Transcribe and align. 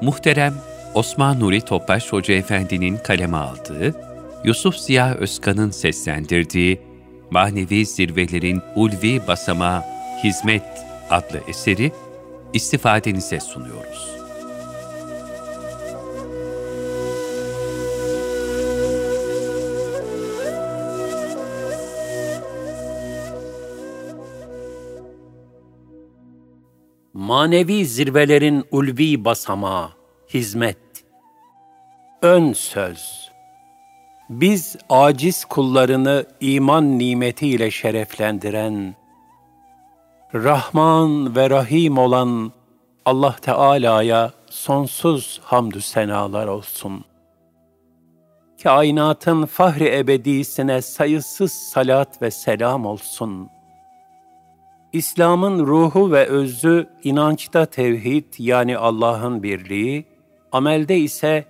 Muhterem 0.00 0.54
Osman 0.94 1.40
Nuri 1.40 1.60
Topbaş 1.60 2.12
Hoca 2.12 2.34
Efendi'nin 2.34 2.96
kaleme 2.96 3.36
aldığı, 3.36 3.94
Yusuf 4.44 4.76
Ziya 4.76 5.14
Özkan'ın 5.14 5.70
seslendirdiği 5.70 6.80
Manevi 7.30 7.86
Zirvelerin 7.86 8.62
Ulvi 8.76 9.26
Basama 9.26 9.84
Hizmet 10.24 10.62
adlı 11.10 11.40
eseri 11.48 11.92
istifadenize 12.52 13.40
sunuyoruz. 13.40 14.19
Manevi 27.30 27.86
zirvelerin 27.86 28.64
ulvi 28.70 29.24
basamağı, 29.24 29.88
hizmet. 30.34 30.78
Ön 32.22 32.52
söz. 32.52 33.30
Biz 34.30 34.76
aciz 34.88 35.44
kullarını 35.44 36.26
iman 36.40 36.98
nimetiyle 36.98 37.70
şereflendiren, 37.70 38.94
Rahman 40.34 41.36
ve 41.36 41.50
Rahim 41.50 41.98
olan 41.98 42.52
Allah 43.04 43.36
Teala'ya 43.42 44.32
sonsuz 44.50 45.40
hamdü 45.44 45.80
senalar 45.80 46.46
olsun. 46.46 47.04
Kainatın 48.62 49.46
fahri 49.46 49.98
ebedisine 49.98 50.82
sayısız 50.82 51.52
salat 51.52 52.22
ve 52.22 52.30
selam 52.30 52.86
olsun.'' 52.86 53.59
İslam'ın 54.92 55.66
ruhu 55.66 56.12
ve 56.12 56.26
özü 56.26 56.86
inançta 57.04 57.66
tevhid 57.66 58.24
yani 58.38 58.78
Allah'ın 58.78 59.42
birliği, 59.42 60.04
amelde 60.52 60.98
ise 60.98 61.44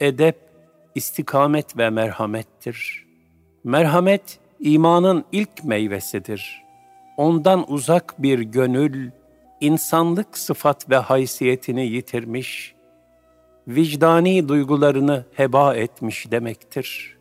edep, 0.00 0.36
istikamet 0.94 1.76
ve 1.78 1.90
merhamettir. 1.90 3.06
Merhamet 3.64 4.38
imanın 4.60 5.24
ilk 5.32 5.64
meyvesidir. 5.64 6.62
Ondan 7.16 7.72
uzak 7.72 8.22
bir 8.22 8.38
gönül 8.38 9.10
insanlık 9.60 10.38
sıfat 10.38 10.90
ve 10.90 10.96
haysiyetini 10.96 11.86
yitirmiş, 11.86 12.74
vicdani 13.68 14.48
duygularını 14.48 15.24
heba 15.34 15.74
etmiş 15.74 16.30
demektir.'' 16.30 17.19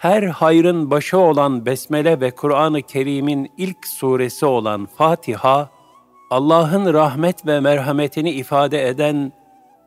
Her 0.00 0.22
hayrın 0.22 0.90
başı 0.90 1.18
olan 1.18 1.66
Besmele 1.66 2.20
ve 2.20 2.30
Kur'an-ı 2.30 2.82
Kerim'in 2.82 3.52
ilk 3.56 3.86
suresi 3.86 4.46
olan 4.46 4.86
Fatiha, 4.86 5.70
Allah'ın 6.30 6.94
rahmet 6.94 7.46
ve 7.46 7.60
merhametini 7.60 8.30
ifade 8.30 8.88
eden 8.88 9.32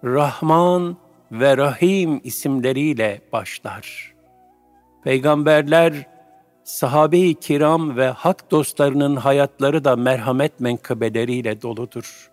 Rahman 0.03 0.97
ve 1.31 1.57
Rahim 1.57 2.21
isimleriyle 2.23 3.21
başlar. 3.31 4.13
Peygamberler, 5.03 6.07
sahabe-i 6.63 7.35
kiram 7.35 7.97
ve 7.97 8.07
hak 8.07 8.51
dostlarının 8.51 9.15
hayatları 9.15 9.83
da 9.83 9.95
merhamet 9.95 10.59
menkıbeleriyle 10.59 11.61
doludur. 11.61 12.31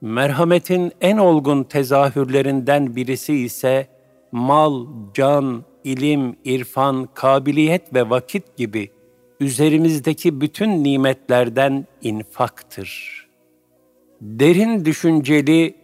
Merhametin 0.00 0.92
en 1.00 1.16
olgun 1.16 1.64
tezahürlerinden 1.64 2.96
birisi 2.96 3.34
ise 3.34 3.86
mal, 4.32 4.86
can, 5.14 5.64
ilim, 5.84 6.36
irfan, 6.44 7.08
kabiliyet 7.14 7.94
ve 7.94 8.10
vakit 8.10 8.56
gibi 8.56 8.90
üzerimizdeki 9.40 10.40
bütün 10.40 10.84
nimetlerden 10.84 11.86
infaktır. 12.02 13.20
Derin 14.20 14.84
düşünceli, 14.84 15.74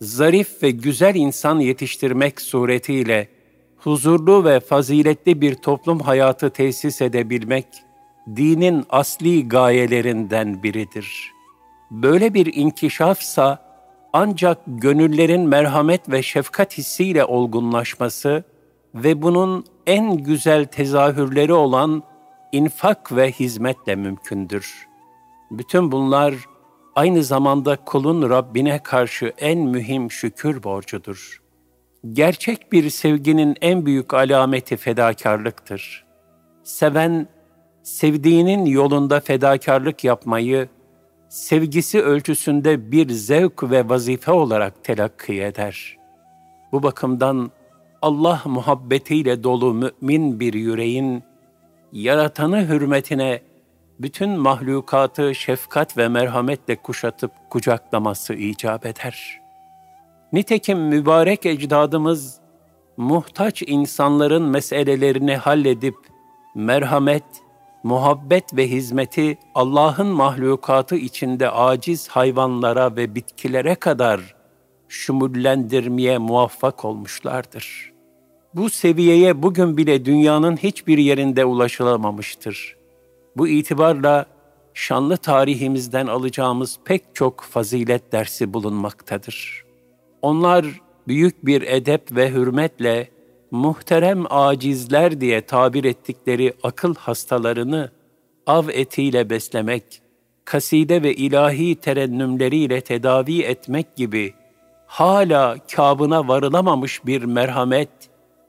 zarif 0.00 0.62
ve 0.62 0.70
güzel 0.70 1.14
insan 1.14 1.58
yetiştirmek 1.60 2.40
suretiyle 2.40 3.28
huzurlu 3.76 4.44
ve 4.44 4.60
faziletli 4.60 5.40
bir 5.40 5.54
toplum 5.54 6.00
hayatı 6.00 6.50
tesis 6.50 7.02
edebilmek, 7.02 7.66
dinin 8.36 8.84
asli 8.90 9.48
gayelerinden 9.48 10.62
biridir. 10.62 11.32
Böyle 11.90 12.34
bir 12.34 12.54
inkişafsa 12.54 13.68
ancak 14.12 14.58
gönüllerin 14.66 15.40
merhamet 15.40 16.08
ve 16.08 16.22
şefkat 16.22 16.78
hissiyle 16.78 17.24
olgunlaşması, 17.24 18.44
ve 18.94 19.22
bunun 19.22 19.64
en 19.86 20.16
güzel 20.16 20.64
tezahürleri 20.64 21.52
olan 21.52 22.02
infak 22.52 23.16
ve 23.16 23.32
hizmetle 23.32 23.96
mümkündür. 23.96 24.88
Bütün 25.50 25.92
bunlar 25.92 26.34
aynı 26.94 27.24
zamanda 27.24 27.76
kulun 27.76 28.30
Rabbine 28.30 28.82
karşı 28.82 29.32
en 29.38 29.58
mühim 29.58 30.10
şükür 30.10 30.62
borcudur. 30.62 31.42
Gerçek 32.12 32.72
bir 32.72 32.90
sevginin 32.90 33.56
en 33.60 33.86
büyük 33.86 34.14
alameti 34.14 34.76
fedakarlıktır. 34.76 36.04
Seven, 36.64 37.28
sevdiğinin 37.82 38.66
yolunda 38.66 39.20
fedakarlık 39.20 40.04
yapmayı, 40.04 40.68
sevgisi 41.28 42.02
ölçüsünde 42.02 42.92
bir 42.92 43.10
zevk 43.10 43.70
ve 43.70 43.88
vazife 43.88 44.32
olarak 44.32 44.84
telakki 44.84 45.42
eder. 45.42 45.98
Bu 46.72 46.82
bakımdan 46.82 47.50
Allah 48.02 48.42
muhabbetiyle 48.44 49.42
dolu 49.42 49.74
mümin 49.74 50.40
bir 50.40 50.54
yüreğin, 50.54 51.22
yaratanı 51.92 52.68
hürmetine 52.68 53.40
bütün 54.00 54.30
mahlukatı 54.30 55.34
şefkat 55.34 55.96
ve 55.96 56.08
merhametle 56.08 56.76
kuşatıp 56.76 57.32
kucaklaması 57.50 58.34
icap 58.34 58.86
eder. 58.86 59.40
Nitekim 60.32 60.78
mübarek 60.78 61.46
ecdadımız, 61.46 62.40
muhtaç 62.96 63.62
insanların 63.62 64.42
meselelerini 64.42 65.36
halledip, 65.36 65.96
merhamet, 66.54 67.24
muhabbet 67.82 68.56
ve 68.56 68.70
hizmeti 68.70 69.38
Allah'ın 69.54 70.06
mahlukatı 70.06 70.96
içinde 70.96 71.50
aciz 71.50 72.08
hayvanlara 72.08 72.96
ve 72.96 73.14
bitkilere 73.14 73.74
kadar 73.74 74.37
şumullendirmeye 74.88 76.18
muvaffak 76.18 76.84
olmuşlardır. 76.84 77.92
Bu 78.54 78.70
seviyeye 78.70 79.42
bugün 79.42 79.76
bile 79.76 80.04
dünyanın 80.04 80.56
hiçbir 80.56 80.98
yerinde 80.98 81.44
ulaşılamamıştır. 81.44 82.76
Bu 83.36 83.48
itibarla 83.48 84.26
şanlı 84.74 85.16
tarihimizden 85.16 86.06
alacağımız 86.06 86.78
pek 86.84 87.02
çok 87.14 87.40
fazilet 87.40 88.12
dersi 88.12 88.52
bulunmaktadır. 88.52 89.64
Onlar 90.22 90.66
büyük 91.08 91.46
bir 91.46 91.62
edep 91.62 92.16
ve 92.16 92.30
hürmetle 92.30 93.08
muhterem 93.50 94.24
acizler 94.30 95.20
diye 95.20 95.40
tabir 95.40 95.84
ettikleri 95.84 96.52
akıl 96.62 96.94
hastalarını 96.94 97.90
av 98.46 98.68
etiyle 98.68 99.30
beslemek, 99.30 100.02
kaside 100.44 101.02
ve 101.02 101.14
ilahi 101.14 101.76
terennümleriyle 101.76 102.80
tedavi 102.80 103.42
etmek 103.42 103.96
gibi 103.96 104.34
hala 104.88 105.56
kabına 105.76 106.28
varılamamış 106.28 107.06
bir 107.06 107.22
merhamet, 107.22 107.88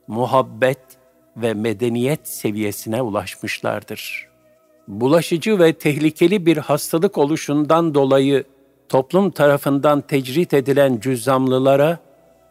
muhabbet 0.07 0.79
ve 1.37 1.53
medeniyet 1.53 2.27
seviyesine 2.27 3.01
ulaşmışlardır. 3.01 4.27
Bulaşıcı 4.87 5.59
ve 5.59 5.73
tehlikeli 5.73 6.45
bir 6.45 6.57
hastalık 6.57 7.17
oluşundan 7.17 7.93
dolayı 7.93 8.43
toplum 8.89 9.31
tarafından 9.31 10.01
tecrit 10.01 10.53
edilen 10.53 10.99
cüzzamlılara 10.99 11.99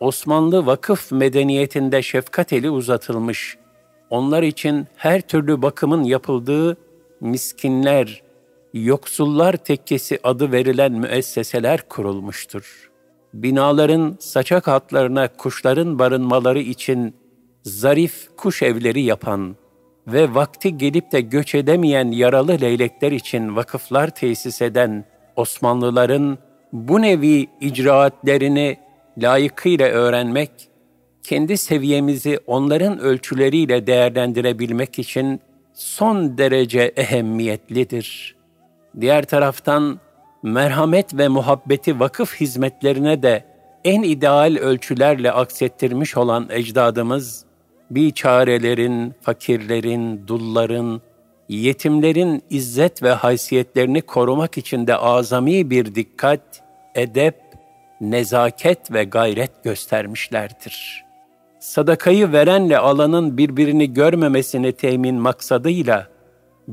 Osmanlı 0.00 0.66
vakıf 0.66 1.12
medeniyetinde 1.12 2.02
şefkat 2.02 2.52
eli 2.52 2.70
uzatılmış, 2.70 3.58
onlar 4.10 4.42
için 4.42 4.86
her 4.96 5.20
türlü 5.20 5.62
bakımın 5.62 6.04
yapıldığı 6.04 6.76
miskinler, 7.20 8.22
yoksullar 8.74 9.56
tekkesi 9.56 10.18
adı 10.22 10.52
verilen 10.52 10.92
müesseseler 10.92 11.88
kurulmuştur.'' 11.88 12.87
Binaların 13.34 14.16
saçak 14.20 14.66
hatlarına 14.66 15.28
kuşların 15.28 15.98
barınmaları 15.98 16.58
için 16.58 17.14
zarif 17.62 18.28
kuş 18.36 18.62
evleri 18.62 19.02
yapan 19.02 19.56
ve 20.06 20.34
vakti 20.34 20.78
gelip 20.78 21.12
de 21.12 21.20
göç 21.20 21.54
edemeyen 21.54 22.10
yaralı 22.10 22.60
leylekler 22.60 23.12
için 23.12 23.56
vakıflar 23.56 24.10
tesis 24.10 24.62
eden 24.62 25.04
Osmanlıların 25.36 26.38
bu 26.72 27.02
nevi 27.02 27.46
icraatlerini 27.60 28.76
layıkıyla 29.18 29.88
öğrenmek, 29.88 30.50
kendi 31.22 31.58
seviyemizi 31.58 32.38
onların 32.46 32.98
ölçüleriyle 32.98 33.86
değerlendirebilmek 33.86 34.98
için 34.98 35.40
son 35.74 36.38
derece 36.38 36.92
ehemmiyetlidir. 36.96 38.36
Diğer 39.00 39.24
taraftan 39.24 40.00
merhamet 40.42 41.14
ve 41.14 41.28
muhabbeti 41.28 42.00
vakıf 42.00 42.34
hizmetlerine 42.40 43.22
de 43.22 43.44
en 43.84 44.02
ideal 44.02 44.56
ölçülerle 44.60 45.32
aksettirmiş 45.32 46.16
olan 46.16 46.46
ecdadımız, 46.50 47.44
biçarelerin, 47.90 49.14
fakirlerin, 49.20 50.26
dulların, 50.26 51.00
yetimlerin 51.48 52.42
izzet 52.50 53.02
ve 53.02 53.10
haysiyetlerini 53.10 54.02
korumak 54.02 54.58
için 54.58 54.86
de 54.86 54.96
azami 54.96 55.70
bir 55.70 55.94
dikkat, 55.94 56.62
edep, 56.94 57.36
nezaket 58.00 58.92
ve 58.92 59.04
gayret 59.04 59.64
göstermişlerdir. 59.64 61.04
Sadakayı 61.60 62.32
verenle 62.32 62.78
alanın 62.78 63.38
birbirini 63.38 63.94
görmemesini 63.94 64.72
temin 64.72 65.14
maksadıyla, 65.14 66.08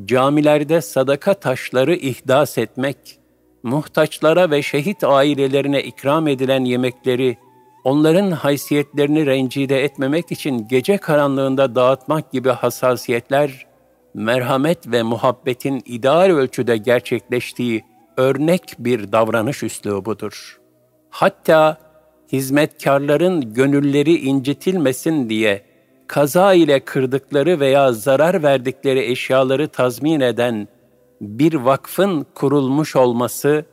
camilerde 0.06 0.82
sadaka 0.82 1.34
taşları 1.34 1.96
ihdas 1.96 2.58
etmek, 2.58 3.20
muhtaçlara 3.66 4.52
ve 4.52 4.62
şehit 4.62 5.04
ailelerine 5.04 5.84
ikram 5.84 6.28
edilen 6.28 6.66
yemekleri, 6.66 7.38
onların 7.84 8.32
haysiyetlerini 8.32 9.26
rencide 9.26 9.84
etmemek 9.84 10.32
için 10.32 10.68
gece 10.68 10.98
karanlığında 10.98 11.76
dağıtmak 11.76 12.32
gibi 12.32 12.50
hassasiyetler, 12.50 13.66
merhamet 14.14 14.92
ve 14.92 15.04
muhabbetin 15.04 15.82
ideal 15.86 16.30
ölçüde 16.30 16.78
gerçekleştiği 16.78 17.84
örnek 18.18 18.76
bir 18.80 19.12
davranış 19.12 19.64
üslubudur. 19.64 20.60
Hatta 21.10 21.78
hizmetkarların 22.32 23.54
gönülleri 23.54 24.16
incitilmesin 24.16 25.30
diye 25.30 25.62
kaza 26.08 26.54
ile 26.54 26.80
kırdıkları 26.80 27.60
veya 27.60 27.94
zarar 27.94 28.44
verdikleri 28.44 29.12
eşyaları 29.12 29.68
tazmin 29.68 30.20
eden 30.20 30.68
bir 31.22 31.54
vakfın 31.54 32.26
kurulmuş 32.36 32.96
olması 32.96 33.66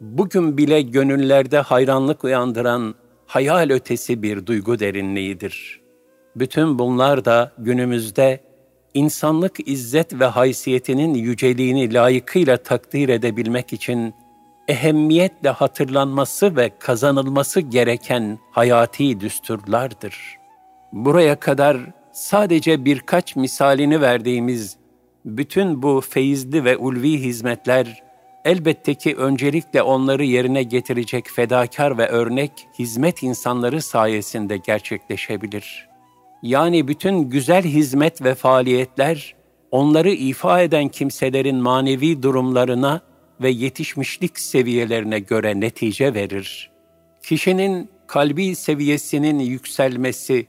bugün 0.00 0.58
bile 0.58 0.82
gönüllerde 0.82 1.58
hayranlık 1.58 2.24
uyandıran 2.24 2.94
hayal 3.26 3.70
ötesi 3.70 4.22
bir 4.22 4.46
duygu 4.46 4.78
derinliğidir. 4.78 5.80
Bütün 6.36 6.78
bunlar 6.78 7.24
da 7.24 7.52
günümüzde 7.58 8.40
insanlık 8.94 9.68
izzet 9.68 10.20
ve 10.20 10.24
haysiyetinin 10.24 11.14
yüceliğini 11.14 11.94
layıkıyla 11.94 12.56
takdir 12.56 13.08
edebilmek 13.08 13.72
için 13.72 14.14
ehemmiyetle 14.68 15.48
hatırlanması 15.48 16.56
ve 16.56 16.70
kazanılması 16.78 17.60
gereken 17.60 18.38
hayati 18.50 19.20
düsturlardır. 19.20 20.36
Buraya 20.92 21.40
kadar 21.40 21.76
sadece 22.12 22.84
birkaç 22.84 23.36
misalini 23.36 24.00
verdiğimiz 24.00 24.76
bütün 25.36 25.82
bu 25.82 26.00
feyizli 26.00 26.64
ve 26.64 26.76
ulvi 26.76 27.20
hizmetler 27.20 28.02
elbette 28.44 28.94
ki 28.94 29.16
öncelikle 29.16 29.82
onları 29.82 30.24
yerine 30.24 30.62
getirecek 30.62 31.28
fedakar 31.28 31.98
ve 31.98 32.08
örnek 32.08 32.52
hizmet 32.78 33.22
insanları 33.22 33.82
sayesinde 33.82 34.56
gerçekleşebilir. 34.56 35.88
Yani 36.42 36.88
bütün 36.88 37.18
güzel 37.18 37.64
hizmet 37.64 38.22
ve 38.22 38.34
faaliyetler 38.34 39.34
onları 39.70 40.10
ifa 40.10 40.60
eden 40.60 40.88
kimselerin 40.88 41.56
manevi 41.56 42.22
durumlarına 42.22 43.00
ve 43.40 43.50
yetişmişlik 43.50 44.38
seviyelerine 44.38 45.18
göre 45.18 45.60
netice 45.60 46.14
verir. 46.14 46.70
Kişinin 47.22 47.90
kalbi 48.06 48.54
seviyesinin 48.54 49.38
yükselmesi, 49.38 50.46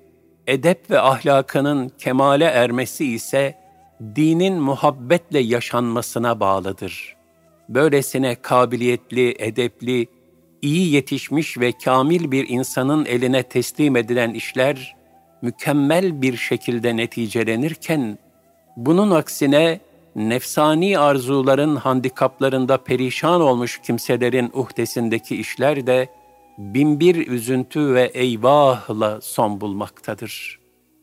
edep 0.48 0.92
ve 0.92 1.00
ahlakının 1.00 1.90
kemale 1.90 2.46
ermesi 2.46 3.06
ise 3.06 3.56
dinin 4.16 4.62
muhabbetle 4.62 5.40
yaşanmasına 5.40 6.40
bağlıdır. 6.40 7.16
Böylesine 7.70 8.36
kabiliyetli, 8.36 9.36
edepli, 9.40 10.08
iyi 10.62 10.94
yetişmiş 10.94 11.58
ve 11.58 11.72
kamil 11.72 12.32
bir 12.32 12.50
insanın 12.50 13.06
eline 13.06 13.44
teslim 13.44 13.96
edilen 13.96 14.34
işler 14.34 14.96
mükemmel 15.42 16.22
bir 16.22 16.38
şekilde 16.38 16.98
neticelenirken 16.98 18.18
bunun 18.78 19.12
aksine 19.12 19.80
nefsani 20.16 21.00
arzuların 21.00 21.76
handikaplarında 21.76 22.78
perişan 22.78 23.42
olmuş 23.42 23.82
kimselerin 23.84 24.50
uhdesindeki 24.54 25.36
işler 25.36 25.88
de 25.88 26.10
binbir 26.58 27.28
üzüntü 27.28 27.94
ve 27.94 28.12
eyvahla 28.14 29.22
son 29.22 29.62
bulmaktadır. 29.62 30.60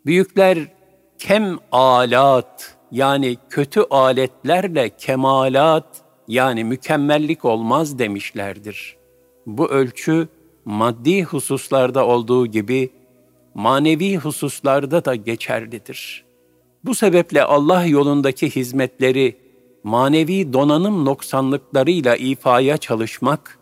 Büyükler 0.06 0.58
kem 1.18 1.58
alat 1.72 2.75
yani 2.92 3.36
kötü 3.50 3.80
aletlerle 3.90 4.88
kemalat 4.88 6.04
yani 6.28 6.64
mükemmellik 6.64 7.44
olmaz 7.44 7.98
demişlerdir. 7.98 8.96
Bu 9.46 9.68
ölçü 9.68 10.28
maddi 10.64 11.22
hususlarda 11.22 12.06
olduğu 12.06 12.46
gibi 12.46 12.90
manevi 13.54 14.16
hususlarda 14.16 15.04
da 15.04 15.14
geçerlidir.'' 15.14 16.26
Bu 16.86 16.94
sebeple 16.94 17.44
Allah 17.44 17.84
yolundaki 17.84 18.56
hizmetleri 18.56 19.36
manevi 19.84 20.52
donanım 20.52 21.04
noksanlıklarıyla 21.04 22.16
ifaya 22.16 22.76
çalışmak, 22.76 23.58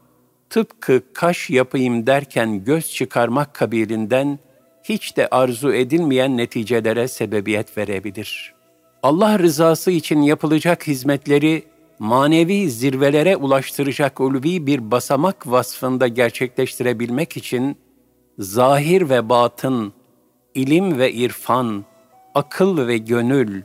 tıpkı 0.50 1.02
kaş 1.14 1.50
yapayım 1.50 2.06
derken 2.06 2.64
göz 2.64 2.90
çıkarmak 2.90 3.54
kabilinden 3.54 4.38
hiç 4.82 5.16
de 5.16 5.28
arzu 5.28 5.72
edilmeyen 5.72 6.36
neticelere 6.36 7.08
sebebiyet 7.08 7.78
verebilir. 7.78 8.53
Allah 9.04 9.38
rızası 9.38 9.90
için 9.90 10.22
yapılacak 10.22 10.86
hizmetleri 10.86 11.64
manevi 11.98 12.70
zirvelere 12.70 13.36
ulaştıracak 13.36 14.20
ulvi 14.20 14.66
bir 14.66 14.90
basamak 14.90 15.46
vasfında 15.46 16.08
gerçekleştirebilmek 16.08 17.36
için 17.36 17.76
zahir 18.38 19.10
ve 19.10 19.28
batın, 19.28 19.92
ilim 20.54 20.98
ve 20.98 21.12
irfan, 21.12 21.84
akıl 22.34 22.86
ve 22.86 22.98
gönül, 22.98 23.62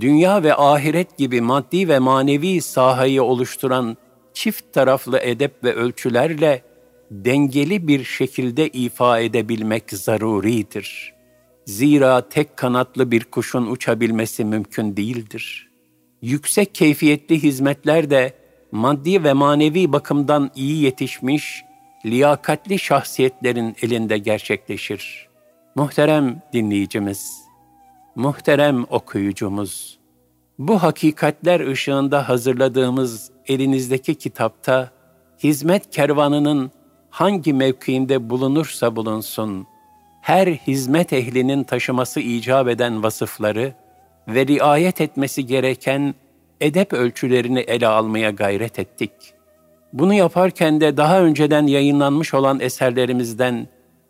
dünya 0.00 0.42
ve 0.42 0.54
ahiret 0.54 1.18
gibi 1.18 1.40
maddi 1.40 1.88
ve 1.88 1.98
manevi 1.98 2.60
sahayı 2.60 3.22
oluşturan 3.22 3.96
çift 4.34 4.72
taraflı 4.72 5.18
edep 5.18 5.64
ve 5.64 5.74
ölçülerle 5.74 6.62
dengeli 7.10 7.88
bir 7.88 8.04
şekilde 8.04 8.68
ifa 8.68 9.20
edebilmek 9.20 9.90
zaruridir. 9.90 11.21
Zira 11.64 12.28
tek 12.28 12.56
kanatlı 12.56 13.10
bir 13.10 13.24
kuşun 13.24 13.66
uçabilmesi 13.66 14.44
mümkün 14.44 14.96
değildir. 14.96 15.68
Yüksek 16.22 16.74
keyfiyetli 16.74 17.42
hizmetler 17.42 18.10
de 18.10 18.34
maddi 18.72 19.24
ve 19.24 19.32
manevi 19.32 19.92
bakımdan 19.92 20.50
iyi 20.56 20.82
yetişmiş, 20.82 21.64
liyakatli 22.06 22.78
şahsiyetlerin 22.78 23.76
elinde 23.82 24.18
gerçekleşir. 24.18 25.28
Muhterem 25.74 26.42
dinleyicimiz, 26.52 27.42
Muhterem 28.14 28.86
okuyucumuz, 28.90 29.98
bu 30.58 30.82
hakikatler 30.82 31.60
ışığında 31.60 32.28
hazırladığımız 32.28 33.30
elinizdeki 33.46 34.14
kitapta 34.14 34.90
hizmet 35.42 35.90
kervanının 35.90 36.70
hangi 37.10 37.52
mevkiinde 37.52 38.30
bulunursa 38.30 38.96
bulunsun, 38.96 39.66
her 40.22 40.46
hizmet 40.46 41.12
ehlinin 41.12 41.64
taşıması 41.64 42.20
icap 42.20 42.68
eden 42.68 43.02
vasıfları 43.02 43.72
ve 44.28 44.46
riayet 44.46 45.00
etmesi 45.00 45.46
gereken 45.46 46.14
edep 46.60 46.92
ölçülerini 46.92 47.60
ele 47.60 47.86
almaya 47.86 48.30
gayret 48.30 48.78
ettik. 48.78 49.12
Bunu 49.92 50.14
yaparken 50.14 50.80
de 50.80 50.96
daha 50.96 51.22
önceden 51.22 51.66
yayınlanmış 51.66 52.34
olan 52.34 52.60
eserlerimizden 52.60 53.68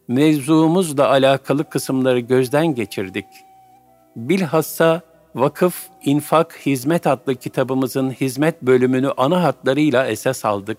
mevzuumuzla 0.08 1.08
alakalı 1.08 1.70
kısımları 1.70 2.20
gözden 2.20 2.74
geçirdik.'' 2.74 3.52
Bilhassa 4.16 5.00
Vakıf, 5.34 5.88
İnfak, 6.04 6.58
Hizmet 6.66 7.06
adlı 7.06 7.34
kitabımızın 7.34 8.10
hizmet 8.10 8.62
bölümünü 8.62 9.10
ana 9.16 9.42
hatlarıyla 9.42 10.06
esas 10.06 10.44
aldık. 10.44 10.78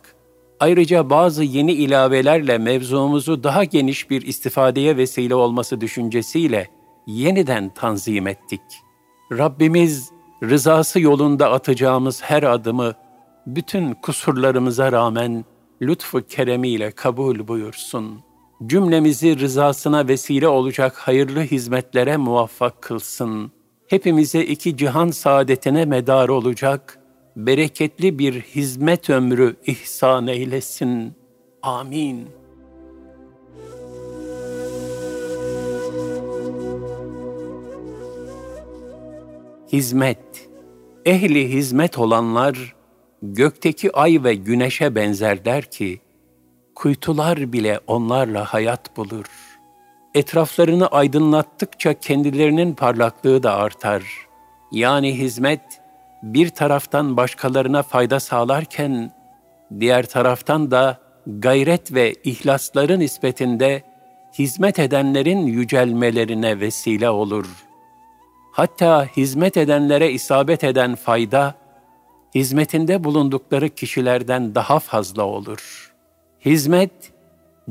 Ayrıca 0.64 1.10
bazı 1.10 1.44
yeni 1.44 1.72
ilavelerle 1.72 2.58
mevzumuzu 2.58 3.44
daha 3.44 3.64
geniş 3.64 4.10
bir 4.10 4.22
istifadeye 4.22 4.98
vesile 4.98 5.36
olması 5.36 5.82
düşüncesiyle 5.82 6.68
yeniden 7.08 7.70
tanzim 7.70 8.28
ettik. 8.28 8.62
Rabbimiz 9.32 10.12
rızası 10.44 11.00
yolunda 11.00 11.52
atacağımız 11.52 12.22
her 12.24 12.44
adımı 12.44 12.94
bütün 13.48 13.94
kusurlarımıza 13.94 14.92
rağmen 14.92 15.46
lütfu 15.82 16.28
keremiyle 16.28 16.92
kabul 16.92 17.48
buyursun.'' 17.48 18.24
cümlemizi 18.68 19.40
rızasına 19.40 20.08
vesile 20.08 20.48
olacak 20.48 20.98
hayırlı 20.98 21.42
hizmetlere 21.42 22.18
muvaffak 22.18 22.82
kılsın. 22.82 23.52
Hepimize 23.88 24.42
iki 24.44 24.78
cihan 24.78 25.10
saadetine 25.10 25.86
medar 25.86 26.30
olacak, 26.30 27.00
bereketli 27.36 28.20
bir 28.20 28.42
hizmet 28.42 29.10
ömrü 29.10 29.56
ihsan 29.66 30.28
eylesin. 30.28 31.14
Amin. 31.62 32.28
Hizmet 39.72 40.54
Ehli 41.06 41.50
hizmet 41.50 41.98
olanlar, 41.98 42.76
gökteki 43.22 43.92
ay 43.92 44.24
ve 44.24 44.34
güneşe 44.36 44.96
benzerler 44.96 45.64
ki, 45.64 46.02
Kuytular 46.76 47.54
bile 47.54 47.80
onlarla 47.88 48.54
hayat 48.54 48.98
bulur. 48.98 49.26
Etraflarını 50.16 50.88
aydınlattıkça 50.88 51.94
kendilerinin 51.94 52.74
parlaklığı 52.74 53.44
da 53.44 53.54
artar. 53.56 54.04
Yani 54.72 55.18
hizmet 55.18 55.62
bir 56.24 56.50
taraftan 56.50 57.18
başkalarına 57.18 57.84
fayda 57.84 58.20
sağlarken 58.20 59.12
diğer 59.80 60.06
taraftan 60.06 60.72
da 60.72 60.98
gayret 61.28 61.94
ve 61.94 62.16
ihlasları 62.24 63.00
nispetinde 63.00 63.84
hizmet 64.40 64.80
edenlerin 64.80 65.46
yücelmelerine 65.46 66.60
vesile 66.60 67.10
olur. 67.10 67.46
Hatta 68.52 69.06
hizmet 69.06 69.58
edenlere 69.58 70.12
isabet 70.12 70.64
eden 70.64 70.96
fayda, 70.96 71.56
hizmetinde 72.36 73.04
bulundukları 73.04 73.70
kişilerden 73.70 74.56
daha 74.56 74.80
fazla 74.80 75.24
olur. 75.24 75.94
Hizmet, 76.46 77.12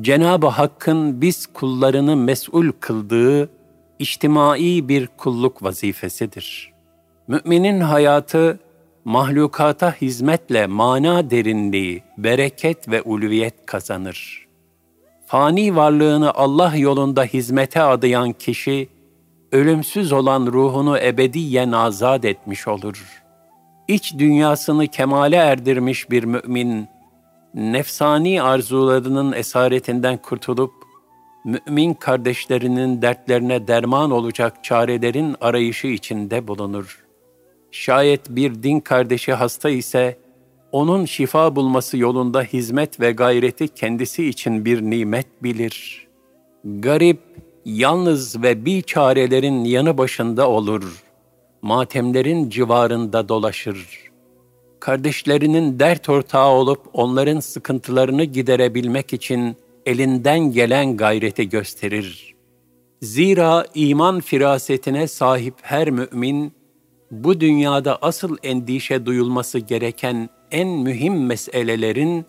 Cenab-ı 0.00 0.46
Hakk'ın 0.46 1.20
biz 1.20 1.46
kullarını 1.46 2.16
mesul 2.16 2.72
kıldığı 2.80 3.50
içtimai 3.98 4.88
bir 4.88 5.06
kulluk 5.06 5.62
vazifesidir. 5.62 6.71
Müminin 7.28 7.80
hayatı, 7.80 8.58
mahlukata 9.04 9.92
hizmetle 9.92 10.66
mana 10.66 11.30
derinliği, 11.30 12.02
bereket 12.18 12.88
ve 12.88 13.02
ulviyet 13.02 13.66
kazanır. 13.66 14.46
Fani 15.26 15.76
varlığını 15.76 16.34
Allah 16.34 16.76
yolunda 16.76 17.24
hizmete 17.24 17.82
adayan 17.82 18.32
kişi, 18.32 18.88
ölümsüz 19.52 20.12
olan 20.12 20.46
ruhunu 20.46 20.98
ebediyen 20.98 21.72
azat 21.72 22.24
etmiş 22.24 22.68
olur. 22.68 23.22
İç 23.88 24.18
dünyasını 24.18 24.86
kemale 24.86 25.36
erdirmiş 25.36 26.10
bir 26.10 26.24
mümin, 26.24 26.88
nefsani 27.54 28.42
arzularının 28.42 29.32
esaretinden 29.32 30.16
kurtulup, 30.16 30.72
mümin 31.44 31.94
kardeşlerinin 31.94 33.02
dertlerine 33.02 33.68
derman 33.68 34.10
olacak 34.10 34.64
çarelerin 34.64 35.36
arayışı 35.40 35.86
içinde 35.86 36.48
bulunur. 36.48 37.01
Şayet 37.72 38.30
bir 38.30 38.62
din 38.62 38.80
kardeşi 38.80 39.32
hasta 39.32 39.70
ise, 39.70 40.18
onun 40.72 41.04
şifa 41.04 41.56
bulması 41.56 41.96
yolunda 41.96 42.42
hizmet 42.42 43.00
ve 43.00 43.12
gayreti 43.12 43.68
kendisi 43.68 44.28
için 44.28 44.64
bir 44.64 44.82
nimet 44.82 45.26
bilir. 45.42 46.06
Garip, 46.64 47.20
yalnız 47.64 48.42
ve 48.42 48.64
bir 48.64 48.82
çarelerin 48.82 49.64
yanı 49.64 49.98
başında 49.98 50.48
olur. 50.48 51.02
Matemlerin 51.62 52.50
civarında 52.50 53.28
dolaşır. 53.28 53.88
Kardeşlerinin 54.80 55.78
dert 55.78 56.08
ortağı 56.08 56.48
olup 56.48 56.80
onların 56.92 57.40
sıkıntılarını 57.40 58.24
giderebilmek 58.24 59.12
için 59.12 59.56
elinden 59.86 60.52
gelen 60.52 60.96
gayreti 60.96 61.48
gösterir. 61.48 62.34
Zira 63.02 63.66
iman 63.74 64.20
firasetine 64.20 65.08
sahip 65.08 65.54
her 65.62 65.90
mümin, 65.90 66.52
bu 67.12 67.40
dünyada 67.40 67.98
asıl 68.02 68.36
endişe 68.42 69.06
duyulması 69.06 69.58
gereken 69.58 70.28
en 70.50 70.68
mühim 70.68 71.26
meselelerin 71.26 72.24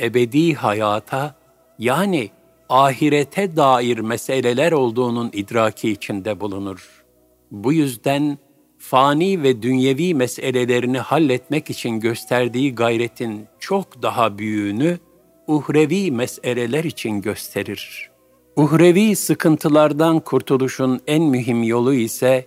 ebedi 0.00 0.54
hayata 0.54 1.34
yani 1.78 2.30
ahirete 2.68 3.56
dair 3.56 3.98
meseleler 3.98 4.72
olduğunun 4.72 5.30
idraki 5.32 5.90
içinde 5.90 6.40
bulunur. 6.40 7.04
Bu 7.50 7.72
yüzden 7.72 8.38
fani 8.78 9.42
ve 9.42 9.62
dünyevi 9.62 10.14
meselelerini 10.14 10.98
halletmek 10.98 11.70
için 11.70 12.00
gösterdiği 12.00 12.74
gayretin 12.74 13.46
çok 13.58 14.02
daha 14.02 14.38
büyüğünü 14.38 14.98
uhrevi 15.46 16.10
meseleler 16.10 16.84
için 16.84 17.20
gösterir. 17.20 18.10
Uhrevi 18.56 19.16
sıkıntılardan 19.16 20.20
kurtuluşun 20.20 21.00
en 21.06 21.22
mühim 21.22 21.62
yolu 21.62 21.94
ise 21.94 22.46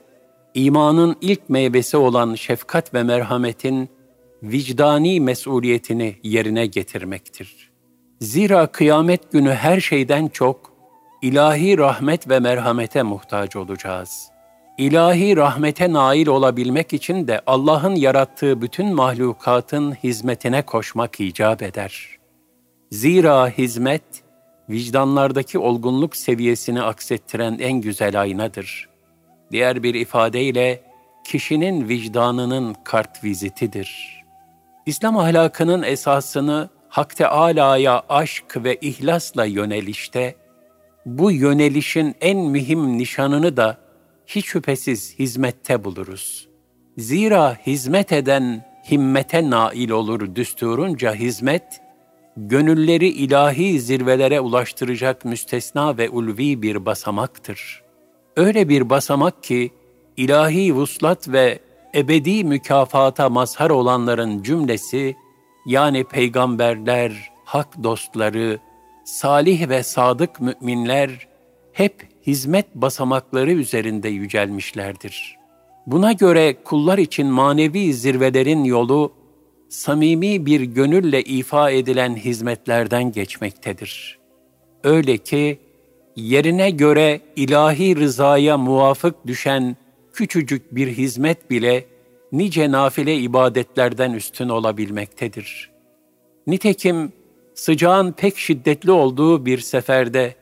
imanın 0.54 1.16
ilk 1.22 1.50
meyvesi 1.50 1.98
olan 1.98 2.36
şefkat 2.36 2.94
ve 2.94 3.04
merhametin 3.04 3.90
vicdani 4.44 5.20
mesuliyetini 5.20 6.16
yerine 6.24 6.66
getirmektir. 6.66 7.72
Zira 8.22 8.68
kıyamet 8.68 9.32
günü 9.32 9.52
her 9.52 9.80
şeyden 9.80 10.28
çok 10.28 10.72
ilahi 11.22 11.78
rahmet 11.78 12.30
ve 12.30 12.40
merhamete 12.40 13.04
muhtaç 13.04 13.56
olacağız. 13.56 14.32
İlahi 14.78 15.38
rahmete 15.38 15.94
nail 15.94 16.28
olabilmek 16.28 16.94
için 16.94 17.28
de 17.28 17.42
Allah'ın 17.48 17.96
yarattığı 17.96 18.62
bütün 18.62 18.96
mahlukatın 18.96 19.92
hizmetine 19.92 20.62
koşmak 20.62 21.20
icap 21.20 21.62
eder. 21.62 22.18
Zira 22.92 23.50
hizmet, 23.50 24.04
vicdanlardaki 24.70 25.60
olgunluk 25.60 26.16
seviyesini 26.16 26.82
aksettiren 26.82 27.58
en 27.60 27.82
güzel 27.82 28.22
aynadır. 28.22 28.91
Diğer 29.52 29.84
bir 29.84 29.94
ifadeyle, 29.94 30.82
kişinin 31.24 31.90
vicdanının 31.90 32.76
kart 32.84 33.24
vizitidir. 33.24 34.22
İslam 34.86 35.18
ahlakının 35.18 35.84
esasını 35.84 36.70
Hak 36.90 37.16
Teâlâ'ya 37.16 38.04
aşk 38.10 38.64
ve 38.64 38.76
ihlasla 38.76 39.46
yönelişte, 39.46 40.36
bu 41.06 41.32
yönelişin 41.32 42.16
en 42.22 42.38
mühim 42.38 42.98
nişanını 42.98 43.58
da 43.58 43.78
hiç 44.28 44.46
şüphesiz 44.46 45.20
hizmette 45.20 45.84
buluruz. 45.84 46.48
Zira 46.98 47.58
hizmet 47.68 48.12
eden 48.12 48.66
himmete 48.92 49.50
nail 49.50 49.90
olur 49.90 50.36
düsturunca 50.36 51.16
hizmet, 51.16 51.82
gönülleri 52.38 53.08
ilahi 53.08 53.80
zirvelere 53.80 54.40
ulaştıracak 54.40 55.26
müstesna 55.26 55.98
ve 55.98 56.10
ulvi 56.10 56.62
bir 56.62 56.86
basamaktır. 56.86 57.91
Öyle 58.38 58.70
bir 58.70 58.90
basamak 58.90 59.44
ki, 59.44 59.72
ilahi 60.18 60.76
vuslat 60.76 61.30
ve 61.30 61.60
ebedi 61.96 62.44
mükafata 62.44 63.30
mazhar 63.30 63.70
olanların 63.70 64.44
cümlesi, 64.44 65.16
yani 65.66 66.04
peygamberler, 66.04 67.32
hak 67.46 67.84
dostları, 67.84 68.60
salih 69.06 69.70
ve 69.70 69.84
sadık 69.84 70.42
müminler 70.42 71.28
hep 71.74 72.08
hizmet 72.28 72.76
basamakları 72.76 73.52
üzerinde 73.52 74.10
yücelmişlerdir. 74.10 75.38
Buna 75.88 76.12
göre 76.12 76.64
kullar 76.64 76.98
için 76.98 77.28
manevi 77.28 77.94
zirvelerin 77.94 78.64
yolu, 78.64 79.12
samimi 79.70 80.46
bir 80.46 80.62
gönülle 80.62 81.22
ifa 81.22 81.72
edilen 81.72 82.16
hizmetlerden 82.16 83.12
geçmektedir. 83.12 84.20
Öyle 84.84 85.18
ki, 85.18 85.60
yerine 86.16 86.70
göre 86.70 87.22
ilahi 87.36 87.96
rızaya 87.96 88.58
muvafık 88.58 89.28
düşen 89.28 89.78
küçücük 90.14 90.76
bir 90.76 90.88
hizmet 90.88 91.50
bile 91.50 91.86
nice 92.32 92.72
nafile 92.72 93.18
ibadetlerden 93.18 94.14
üstün 94.14 94.50
olabilmektedir. 94.50 95.72
Nitekim 96.48 97.14
sıcağın 97.54 98.12
pek 98.12 98.38
şiddetli 98.38 98.92
olduğu 98.92 99.46
bir 99.46 99.58
seferde 99.58 100.36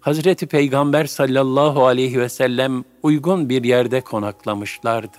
Hazreti 0.00 0.46
Peygamber 0.46 1.04
sallallahu 1.04 1.86
aleyhi 1.86 2.20
ve 2.20 2.28
sellem 2.28 2.84
uygun 3.02 3.48
bir 3.48 3.64
yerde 3.64 4.00
konaklamışlardı. 4.00 5.18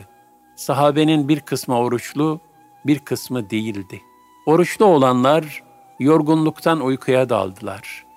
Sahabenin 0.55 1.27
bir 1.27 1.39
kısmı 1.39 1.77
oruçlu, 1.77 2.39
bir 2.85 2.99
kısmı 2.99 3.49
değildi. 3.49 4.01
Oruçlu 4.45 4.85
olanlar 4.85 5.63
yorgunluktan 5.99 6.81
uykuya 6.81 7.29
daldılar. 7.29 8.10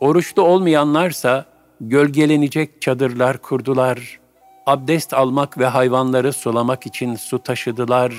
Oruçlu 0.00 0.42
olmayanlarsa 0.42 1.44
gölgelenecek 1.80 2.82
çadırlar 2.82 3.38
kurdular. 3.38 4.20
Abdest 4.66 5.14
almak 5.14 5.58
ve 5.58 5.66
hayvanları 5.66 6.32
sulamak 6.32 6.86
için 6.86 7.14
su 7.14 7.38
taşıdılar. 7.38 8.12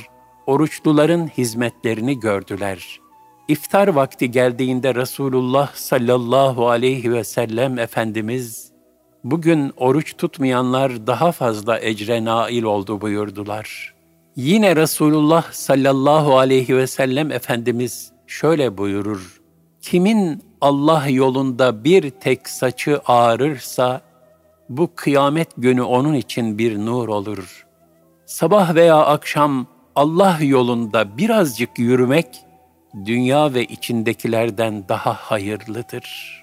Oruçluların 0.48 1.28
hizmetlerini 1.28 2.20
gördüler.'' 2.20 3.10
İftar 3.50 3.88
vakti 3.88 4.32
geldiğinde 4.32 4.96
Resulullah 4.96 5.74
sallallahu 5.74 6.70
aleyhi 6.70 7.12
ve 7.14 7.24
sellem 7.24 7.80
Efendimiz, 7.80 8.72
bugün 9.24 9.74
oruç 9.78 10.18
tutmayanlar 10.18 11.08
daha 11.08 11.32
fazla 11.32 11.80
ecre 11.80 12.26
nail 12.26 12.64
oldu 12.64 13.02
buyurdular. 13.02 13.96
Yine 14.36 14.76
Resulullah 14.76 15.52
sallallahu 15.52 16.38
aleyhi 16.38 16.78
ve 16.78 16.88
sellem 16.88 17.32
Efendimiz 17.32 18.12
şöyle 18.28 18.78
buyurur, 18.78 19.38
kimin 19.82 20.44
Allah 20.62 21.08
yolunda 21.08 21.84
bir 21.84 22.10
tek 22.10 22.50
saçı 22.50 23.02
ağrırsa, 23.06 24.02
bu 24.70 24.90
kıyamet 24.96 25.50
günü 25.58 25.82
onun 25.82 26.14
için 26.14 26.58
bir 26.58 26.78
nur 26.78 27.08
olur. 27.08 27.66
Sabah 28.26 28.76
veya 28.76 28.98
akşam 28.98 29.68
Allah 29.96 30.38
yolunda 30.42 31.18
birazcık 31.18 31.80
yürümek, 31.80 32.28
dünya 33.06 33.54
ve 33.54 33.64
içindekilerden 33.66 34.90
daha 34.90 35.14
hayırlıdır. 35.14 36.40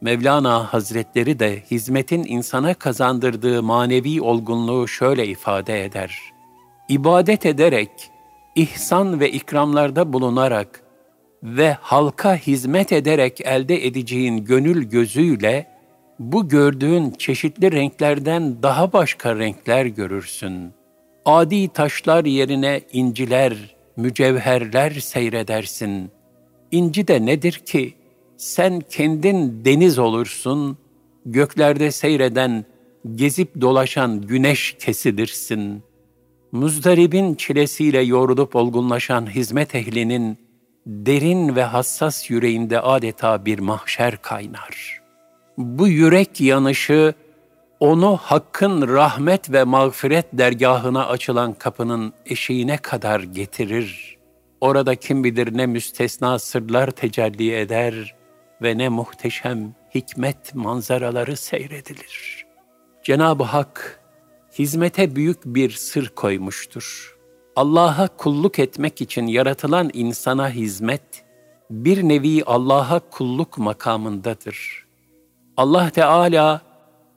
Mevlana 0.00 0.72
Hazretleri 0.72 1.38
de 1.38 1.62
hizmetin 1.70 2.24
insana 2.24 2.74
kazandırdığı 2.74 3.62
manevi 3.62 4.22
olgunluğu 4.22 4.88
şöyle 4.88 5.26
ifade 5.26 5.84
eder. 5.84 6.18
İbadet 6.88 7.46
ederek, 7.46 7.90
ihsan 8.54 9.20
ve 9.20 9.30
ikramlarda 9.32 10.12
bulunarak 10.12 10.82
ve 11.42 11.76
halka 11.80 12.36
hizmet 12.36 12.92
ederek 12.92 13.40
elde 13.40 13.86
edeceğin 13.86 14.44
gönül 14.44 14.82
gözüyle 14.84 15.66
bu 16.18 16.48
gördüğün 16.48 17.10
çeşitli 17.10 17.72
renklerden 17.72 18.62
daha 18.62 18.92
başka 18.92 19.38
renkler 19.38 19.86
görürsün. 19.86 20.72
Adi 21.24 21.68
taşlar 21.68 22.24
yerine 22.24 22.80
inciler, 22.92 23.76
mücevherler 23.96 24.90
seyredersin. 24.90 26.10
İnci 26.70 27.08
de 27.08 27.26
nedir 27.26 27.52
ki? 27.52 27.94
sen 28.40 28.80
kendin 28.80 29.64
deniz 29.64 29.98
olursun, 29.98 30.78
göklerde 31.26 31.90
seyreden, 31.90 32.64
gezip 33.14 33.60
dolaşan 33.60 34.22
güneş 34.22 34.76
kesilirsin. 34.78 35.82
Muzdaribin 36.52 37.34
çilesiyle 37.34 38.00
yoğrulup 38.00 38.56
olgunlaşan 38.56 39.30
hizmet 39.30 39.74
ehlinin, 39.74 40.38
derin 40.86 41.56
ve 41.56 41.62
hassas 41.62 42.30
yüreğinde 42.30 42.80
adeta 42.80 43.44
bir 43.44 43.58
mahşer 43.58 44.22
kaynar. 44.22 45.00
Bu 45.58 45.88
yürek 45.88 46.40
yanışı, 46.40 47.14
onu 47.80 48.16
Hakk'ın 48.16 48.88
rahmet 48.88 49.52
ve 49.52 49.64
mağfiret 49.64 50.26
dergahına 50.32 51.06
açılan 51.06 51.52
kapının 51.52 52.12
eşiğine 52.26 52.76
kadar 52.76 53.20
getirir. 53.20 54.18
Orada 54.60 54.94
kim 54.94 55.24
bilir 55.24 55.56
ne 55.56 55.66
müstesna 55.66 56.38
sırlar 56.38 56.90
tecelli 56.90 57.54
eder 57.54 58.14
ve 58.62 58.78
ne 58.78 58.88
muhteşem 58.88 59.74
hikmet 59.94 60.54
manzaraları 60.54 61.36
seyredilir. 61.36 62.46
Cenab-ı 63.02 63.44
Hak 63.44 64.00
hizmete 64.58 65.16
büyük 65.16 65.44
bir 65.44 65.70
sır 65.70 66.08
koymuştur. 66.08 67.16
Allah'a 67.60 68.08
kulluk 68.08 68.58
etmek 68.58 69.00
için 69.00 69.26
yaratılan 69.26 69.90
insana 69.92 70.50
hizmet, 70.50 71.24
bir 71.70 72.02
nevi 72.02 72.44
Allah'a 72.44 72.98
kulluk 72.98 73.58
makamındadır. 73.58 74.86
Allah 75.56 75.90
Teala 75.90 76.62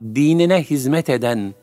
dinine 0.03 0.63
hizmet 0.63 1.09
eden 1.09 1.53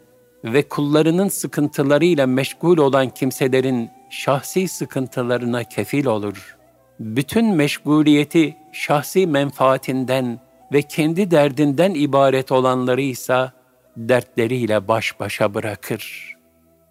ve 0.44 0.68
kullarının 0.68 1.28
sıkıntılarıyla 1.28 2.26
meşgul 2.26 2.78
olan 2.78 3.08
kimselerin 3.08 3.90
şahsi 4.10 4.68
sıkıntılarına 4.68 5.64
kefil 5.64 6.06
olur. 6.06 6.56
Bütün 7.00 7.54
meşguliyeti 7.54 8.56
şahsi 8.72 9.26
menfaatinden 9.26 10.40
ve 10.72 10.82
kendi 10.82 11.30
derdinden 11.30 11.94
ibaret 11.94 12.52
olanları 12.52 13.02
ise 13.02 13.50
dertleriyle 13.96 14.88
baş 14.88 15.20
başa 15.20 15.54
bırakır. 15.54 16.39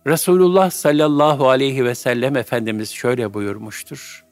Resulullah 0.10 0.72
sallallahu 0.72 1.50
aleyhi 1.50 1.86
ve 1.86 1.96
sellem 1.96 2.38
Efendimiz 2.38 2.92
şöyle 2.92 3.34
buyurmuştur. 3.34 4.26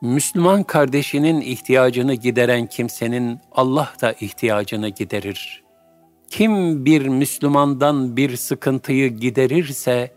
Müslüman 0.00 0.62
kardeşinin 0.62 1.40
ihtiyacını 1.40 2.14
gideren 2.14 2.66
kimsenin 2.66 3.40
Allah 3.52 3.92
da 4.00 4.12
ihtiyacını 4.12 4.88
giderir. 4.88 5.62
Kim 6.30 6.84
bir 6.84 7.08
Müslümandan 7.08 8.16
bir 8.16 8.36
sıkıntıyı 8.36 9.08
giderirse, 9.08 10.12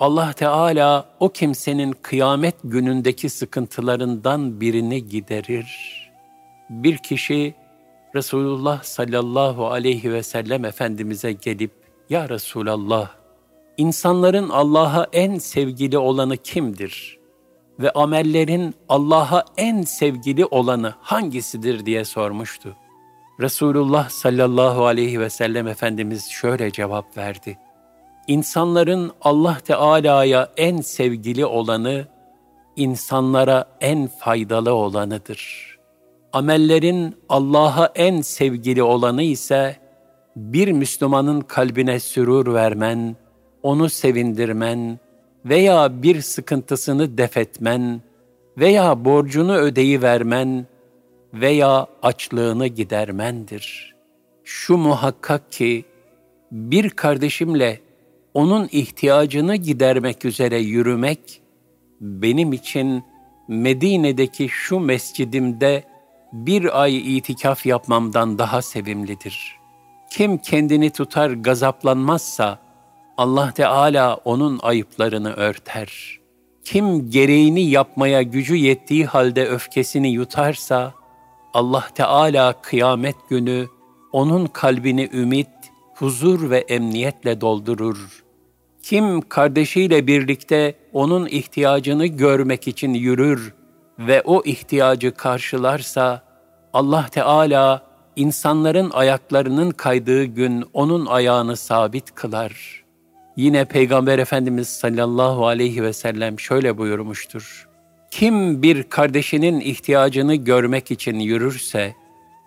Allah 0.00 0.32
Teala 0.32 1.08
o 1.20 1.28
kimsenin 1.28 1.92
kıyamet 2.02 2.54
günündeki 2.64 3.30
sıkıntılarından 3.30 4.60
birini 4.60 5.08
giderir. 5.08 5.68
Bir 6.70 6.96
kişi 6.96 7.54
Resulullah 8.14 8.82
sallallahu 8.82 9.66
aleyhi 9.66 10.12
ve 10.12 10.22
sellem 10.22 10.64
Efendimiz'e 10.64 11.32
gelip, 11.32 11.70
Ya 12.10 12.28
Resulallah, 12.28 13.15
insanların 13.76 14.48
Allah'a 14.48 15.06
en 15.12 15.38
sevgili 15.38 15.98
olanı 15.98 16.36
kimdir? 16.36 17.18
Ve 17.80 17.90
amellerin 17.90 18.74
Allah'a 18.88 19.44
en 19.56 19.82
sevgili 19.82 20.44
olanı 20.44 20.94
hangisidir 21.00 21.86
diye 21.86 22.04
sormuştu. 22.04 22.76
Resulullah 23.40 24.08
sallallahu 24.08 24.86
aleyhi 24.86 25.20
ve 25.20 25.30
sellem 25.30 25.68
Efendimiz 25.68 26.28
şöyle 26.28 26.70
cevap 26.70 27.16
verdi. 27.16 27.58
İnsanların 28.26 29.12
Allah 29.20 29.58
Teala'ya 29.64 30.48
en 30.56 30.80
sevgili 30.80 31.46
olanı, 31.46 32.06
insanlara 32.76 33.64
en 33.80 34.06
faydalı 34.06 34.74
olanıdır. 34.74 35.76
Amellerin 36.32 37.16
Allah'a 37.28 37.92
en 37.94 38.20
sevgili 38.20 38.82
olanı 38.82 39.22
ise, 39.22 39.76
bir 40.36 40.72
Müslümanın 40.72 41.40
kalbine 41.40 42.00
sürur 42.00 42.54
vermen, 42.54 43.16
onu 43.66 43.90
sevindirmen 43.90 44.98
veya 45.44 46.02
bir 46.02 46.20
sıkıntısını 46.20 47.18
defetmen 47.18 48.00
veya 48.58 49.04
borcunu 49.04 49.56
ödeyi 49.56 50.02
vermen 50.02 50.66
veya 51.34 51.86
açlığını 52.02 52.66
gidermendir. 52.66 53.94
Şu 54.44 54.76
muhakkak 54.76 55.52
ki 55.52 55.84
bir 56.52 56.90
kardeşimle 56.90 57.80
onun 58.34 58.68
ihtiyacını 58.72 59.56
gidermek 59.56 60.24
üzere 60.24 60.58
yürümek 60.58 61.40
benim 62.00 62.52
için 62.52 63.04
Medine'deki 63.48 64.48
şu 64.48 64.80
mescidimde 64.80 65.84
bir 66.32 66.82
ay 66.82 67.16
itikaf 67.16 67.66
yapmamdan 67.66 68.38
daha 68.38 68.62
sevimlidir. 68.62 69.56
Kim 70.10 70.38
kendini 70.38 70.90
tutar 70.90 71.30
gazaplanmazsa 71.30 72.65
Allah 73.16 73.52
Teala 73.52 74.16
onun 74.24 74.58
ayıplarını 74.62 75.32
örter. 75.32 76.18
Kim 76.64 77.10
gereğini 77.10 77.70
yapmaya 77.70 78.22
gücü 78.22 78.54
yettiği 78.54 79.06
halde 79.06 79.46
öfkesini 79.46 80.08
yutarsa 80.08 80.94
Allah 81.54 81.84
Teala 81.94 82.54
kıyamet 82.62 83.16
günü 83.30 83.66
onun 84.12 84.46
kalbini 84.46 85.10
ümit, 85.12 85.48
huzur 85.94 86.50
ve 86.50 86.58
emniyetle 86.58 87.40
doldurur. 87.40 88.24
Kim 88.82 89.20
kardeşiyle 89.20 90.06
birlikte 90.06 90.74
onun 90.92 91.26
ihtiyacını 91.26 92.06
görmek 92.06 92.68
için 92.68 92.94
yürür 92.94 93.54
ve 93.98 94.22
o 94.22 94.42
ihtiyacı 94.44 95.14
karşılarsa 95.14 96.22
Allah 96.72 97.06
Teala 97.10 97.82
insanların 98.16 98.90
ayaklarının 98.90 99.70
kaydığı 99.70 100.24
gün 100.24 100.64
onun 100.72 101.06
ayağını 101.06 101.56
sabit 101.56 102.14
kılar. 102.14 102.85
Yine 103.36 103.64
Peygamber 103.64 104.18
Efendimiz 104.18 104.68
sallallahu 104.68 105.46
aleyhi 105.46 105.82
ve 105.82 105.92
sellem 105.92 106.40
şöyle 106.40 106.78
buyurmuştur. 106.78 107.68
Kim 108.10 108.62
bir 108.62 108.82
kardeşinin 108.82 109.60
ihtiyacını 109.60 110.34
görmek 110.34 110.90
için 110.90 111.18
yürürse, 111.18 111.94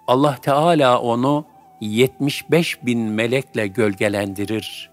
Allah 0.08 0.38
Teala 0.42 1.02
onu 1.02 1.46
75 1.82 2.86
bin 2.86 3.00
melekle 3.00 3.68
gölgelendirir. 3.68 4.90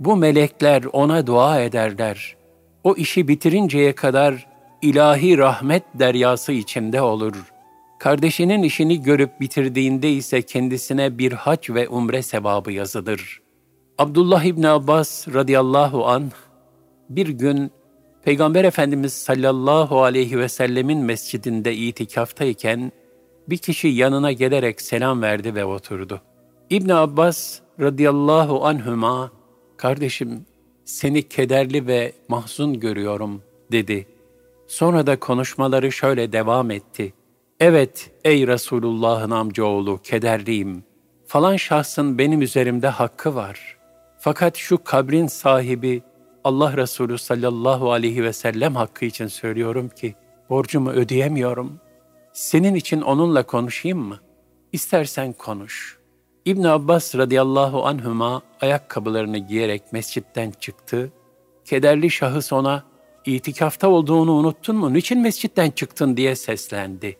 Bu 0.00 0.16
melekler 0.16 0.84
ona 0.92 1.26
dua 1.26 1.60
ederler. 1.60 2.36
O 2.84 2.94
işi 2.94 3.28
bitirinceye 3.28 3.94
kadar 3.94 4.46
ilahi 4.82 5.38
rahmet 5.38 5.82
deryası 5.94 6.52
içinde 6.52 7.02
olur. 7.02 7.52
Kardeşinin 7.98 8.62
işini 8.62 9.02
görüp 9.02 9.40
bitirdiğinde 9.40 10.10
ise 10.10 10.42
kendisine 10.42 11.18
bir 11.18 11.32
hac 11.32 11.70
ve 11.70 11.88
umre 11.88 12.22
sevabı 12.22 12.72
yazılır. 12.72 13.40
Abdullah 14.00 14.44
İbni 14.44 14.68
Abbas 14.68 15.28
radıyallahu 15.28 16.06
an 16.06 16.30
bir 17.08 17.28
gün 17.28 17.70
Peygamber 18.24 18.64
Efendimiz 18.64 19.12
sallallahu 19.12 20.02
aleyhi 20.02 20.38
ve 20.38 20.48
sellemin 20.48 20.98
mescidinde 20.98 21.74
itikaftayken 21.74 22.92
bir 23.48 23.56
kişi 23.56 23.88
yanına 23.88 24.32
gelerek 24.32 24.80
selam 24.80 25.22
verdi 25.22 25.54
ve 25.54 25.64
oturdu. 25.64 26.20
İbn 26.70 26.88
Abbas 26.88 27.58
radıyallahu 27.80 28.66
anhüma, 28.66 29.30
kardeşim 29.76 30.46
seni 30.84 31.28
kederli 31.28 31.86
ve 31.86 32.12
mahzun 32.28 32.80
görüyorum 32.80 33.42
dedi. 33.72 34.06
Sonra 34.66 35.06
da 35.06 35.18
konuşmaları 35.18 35.92
şöyle 35.92 36.32
devam 36.32 36.70
etti. 36.70 37.14
Evet 37.60 38.10
ey 38.24 38.46
Resulullah'ın 38.46 39.30
amcaoğlu 39.30 39.98
kederliyim. 40.02 40.84
Falan 41.26 41.56
şahsın 41.56 42.18
benim 42.18 42.42
üzerimde 42.42 42.88
hakkı 42.88 43.34
var. 43.34 43.79
Fakat 44.22 44.56
şu 44.56 44.84
kabrin 44.84 45.26
sahibi 45.26 46.02
Allah 46.44 46.76
Resulü 46.76 47.18
sallallahu 47.18 47.92
aleyhi 47.92 48.24
ve 48.24 48.32
sellem 48.32 48.76
hakkı 48.76 49.04
için 49.04 49.26
söylüyorum 49.26 49.88
ki 49.88 50.14
borcumu 50.50 50.90
ödeyemiyorum. 50.90 51.80
Senin 52.32 52.74
için 52.74 53.00
onunla 53.00 53.42
konuşayım 53.42 53.98
mı? 53.98 54.18
İstersen 54.72 55.32
konuş. 55.32 55.98
İbn 56.44 56.64
Abbas 56.64 57.14
radıyallahu 57.14 57.86
anhuma 57.86 58.42
ayakkabılarını 58.60 59.38
giyerek 59.38 59.92
mescitten 59.92 60.50
çıktı. 60.50 61.12
Kederli 61.64 62.10
şahıs 62.10 62.52
ona 62.52 62.84
itikafta 63.26 63.88
olduğunu 63.88 64.32
unuttun 64.32 64.76
mu? 64.76 64.94
Niçin 64.94 65.20
mescitten 65.20 65.70
çıktın 65.70 66.16
diye 66.16 66.36
seslendi. 66.36 67.18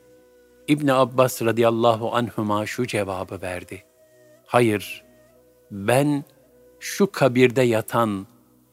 İbn 0.69 0.89
Abbas 0.89 1.43
radıyallahu 1.43 2.15
anhuma 2.15 2.67
şu 2.67 2.87
cevabı 2.87 3.43
verdi. 3.43 3.85
Hayır, 4.47 5.05
ben 5.71 6.25
şu 6.81 7.13
kabirde 7.13 7.63
yatan 7.63 8.27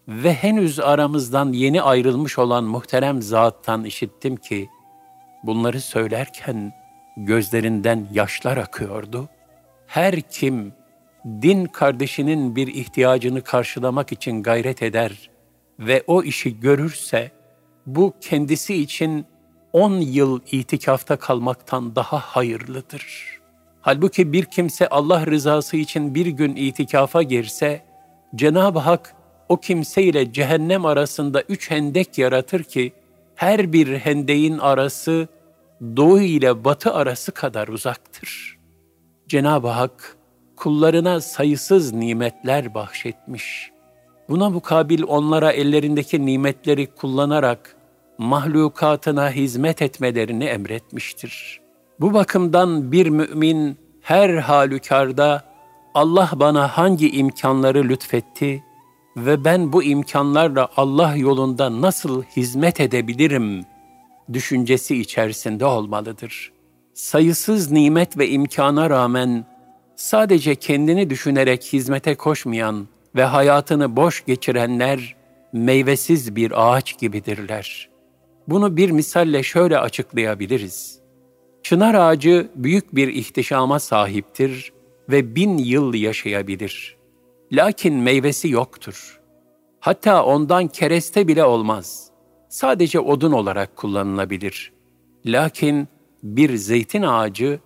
ve 0.07 0.33
henüz 0.33 0.79
aramızdan 0.79 1.53
yeni 1.53 1.81
ayrılmış 1.81 2.39
olan 2.39 2.63
muhterem 2.63 3.21
zattan 3.21 3.85
işittim 3.85 4.35
ki, 4.35 4.69
bunları 5.43 5.81
söylerken 5.81 6.73
gözlerinden 7.17 8.07
yaşlar 8.13 8.57
akıyordu. 8.57 9.29
Her 9.87 10.21
kim 10.21 10.73
din 11.41 11.65
kardeşinin 11.65 12.55
bir 12.55 12.67
ihtiyacını 12.67 13.41
karşılamak 13.41 14.11
için 14.11 14.43
gayret 14.43 14.83
eder 14.83 15.29
ve 15.79 16.03
o 16.07 16.23
işi 16.23 16.59
görürse, 16.59 17.31
bu 17.85 18.13
kendisi 18.21 18.75
için 18.75 19.25
on 19.73 19.93
yıl 19.93 20.39
itikafta 20.51 21.17
kalmaktan 21.17 21.95
daha 21.95 22.19
hayırlıdır. 22.19 23.37
Halbuki 23.81 24.33
bir 24.33 24.45
kimse 24.45 24.87
Allah 24.87 25.25
rızası 25.25 25.77
için 25.77 26.15
bir 26.15 26.25
gün 26.25 26.55
itikafa 26.55 27.23
girse, 27.23 27.83
Cenab-ı 28.35 28.79
Hak 28.79 29.15
o 29.49 29.57
kimse 29.57 30.03
ile 30.03 30.33
cehennem 30.33 30.85
arasında 30.85 31.41
üç 31.41 31.71
hendek 31.71 32.17
yaratır 32.17 32.63
ki, 32.63 32.93
her 33.35 33.73
bir 33.73 33.97
hendeğin 33.97 34.57
arası 34.57 35.27
doğu 35.81 36.21
ile 36.21 36.63
batı 36.63 36.93
arası 36.93 37.31
kadar 37.31 37.67
uzaktır. 37.67 38.57
Cenab-ı 39.27 39.67
Hak 39.67 40.17
kullarına 40.55 41.21
sayısız 41.21 41.93
nimetler 41.93 42.73
bahşetmiş. 42.73 43.71
Buna 44.29 44.49
mukabil 44.49 45.03
onlara 45.07 45.51
ellerindeki 45.51 46.25
nimetleri 46.25 46.87
kullanarak 46.87 47.75
mahlukatına 48.17 49.31
hizmet 49.31 49.81
etmelerini 49.81 50.45
emretmiştir. 50.45 51.61
Bu 51.99 52.13
bakımdan 52.13 52.91
bir 52.91 53.09
mümin 53.09 53.77
her 54.01 54.29
halükarda 54.29 55.43
Allah 55.97 56.29
bana 56.35 56.67
hangi 56.67 57.11
imkanları 57.11 57.89
lütfetti 57.89 58.63
ve 59.17 59.45
ben 59.45 59.73
bu 59.73 59.83
imkanlarla 59.83 60.69
Allah 60.77 61.15
yolunda 61.15 61.81
nasıl 61.81 62.23
hizmet 62.23 62.79
edebilirim 62.79 63.65
düşüncesi 64.33 64.95
içerisinde 64.95 65.65
olmalıdır. 65.65 66.51
Sayısız 66.93 67.71
nimet 67.71 68.17
ve 68.17 68.29
imkana 68.29 68.89
rağmen 68.89 69.45
sadece 69.95 70.55
kendini 70.55 71.09
düşünerek 71.09 71.63
hizmete 71.63 72.15
koşmayan 72.15 72.87
ve 73.15 73.23
hayatını 73.23 73.95
boş 73.95 74.25
geçirenler 74.25 75.15
meyvesiz 75.53 76.35
bir 76.35 76.71
ağaç 76.71 76.99
gibidirler. 76.99 77.89
Bunu 78.47 78.77
bir 78.77 78.91
misalle 78.91 79.43
şöyle 79.43 79.79
açıklayabiliriz. 79.79 80.99
Çınar 81.63 81.93
ağacı 81.93 82.49
büyük 82.55 82.95
bir 82.95 83.07
ihtişama 83.07 83.79
sahiptir 83.79 84.76
ve 85.09 85.35
bin 85.35 85.57
yıl 85.57 85.93
yaşayabilir. 85.93 86.97
Lakin 87.51 87.93
meyvesi 87.93 88.49
yoktur. 88.49 89.19
Hatta 89.79 90.25
ondan 90.25 90.67
kereste 90.67 91.27
bile 91.27 91.43
olmaz. 91.45 92.09
Sadece 92.49 92.99
odun 92.99 93.31
olarak 93.31 93.75
kullanılabilir. 93.75 94.73
Lakin 95.25 95.87
bir 96.23 96.55
zeytin 96.55 97.01
ağacı 97.01 97.59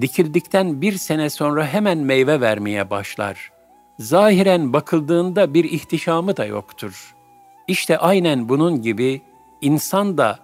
dikildikten 0.00 0.80
bir 0.80 0.92
sene 0.92 1.30
sonra 1.30 1.66
hemen 1.66 1.98
meyve 1.98 2.40
vermeye 2.40 2.90
başlar. 2.90 3.52
Zahiren 3.98 4.72
bakıldığında 4.72 5.54
bir 5.54 5.64
ihtişamı 5.64 6.36
da 6.36 6.44
yoktur. 6.44 7.14
İşte 7.68 7.98
aynen 7.98 8.48
bunun 8.48 8.82
gibi 8.82 9.22
insan 9.60 10.18
da 10.18 10.38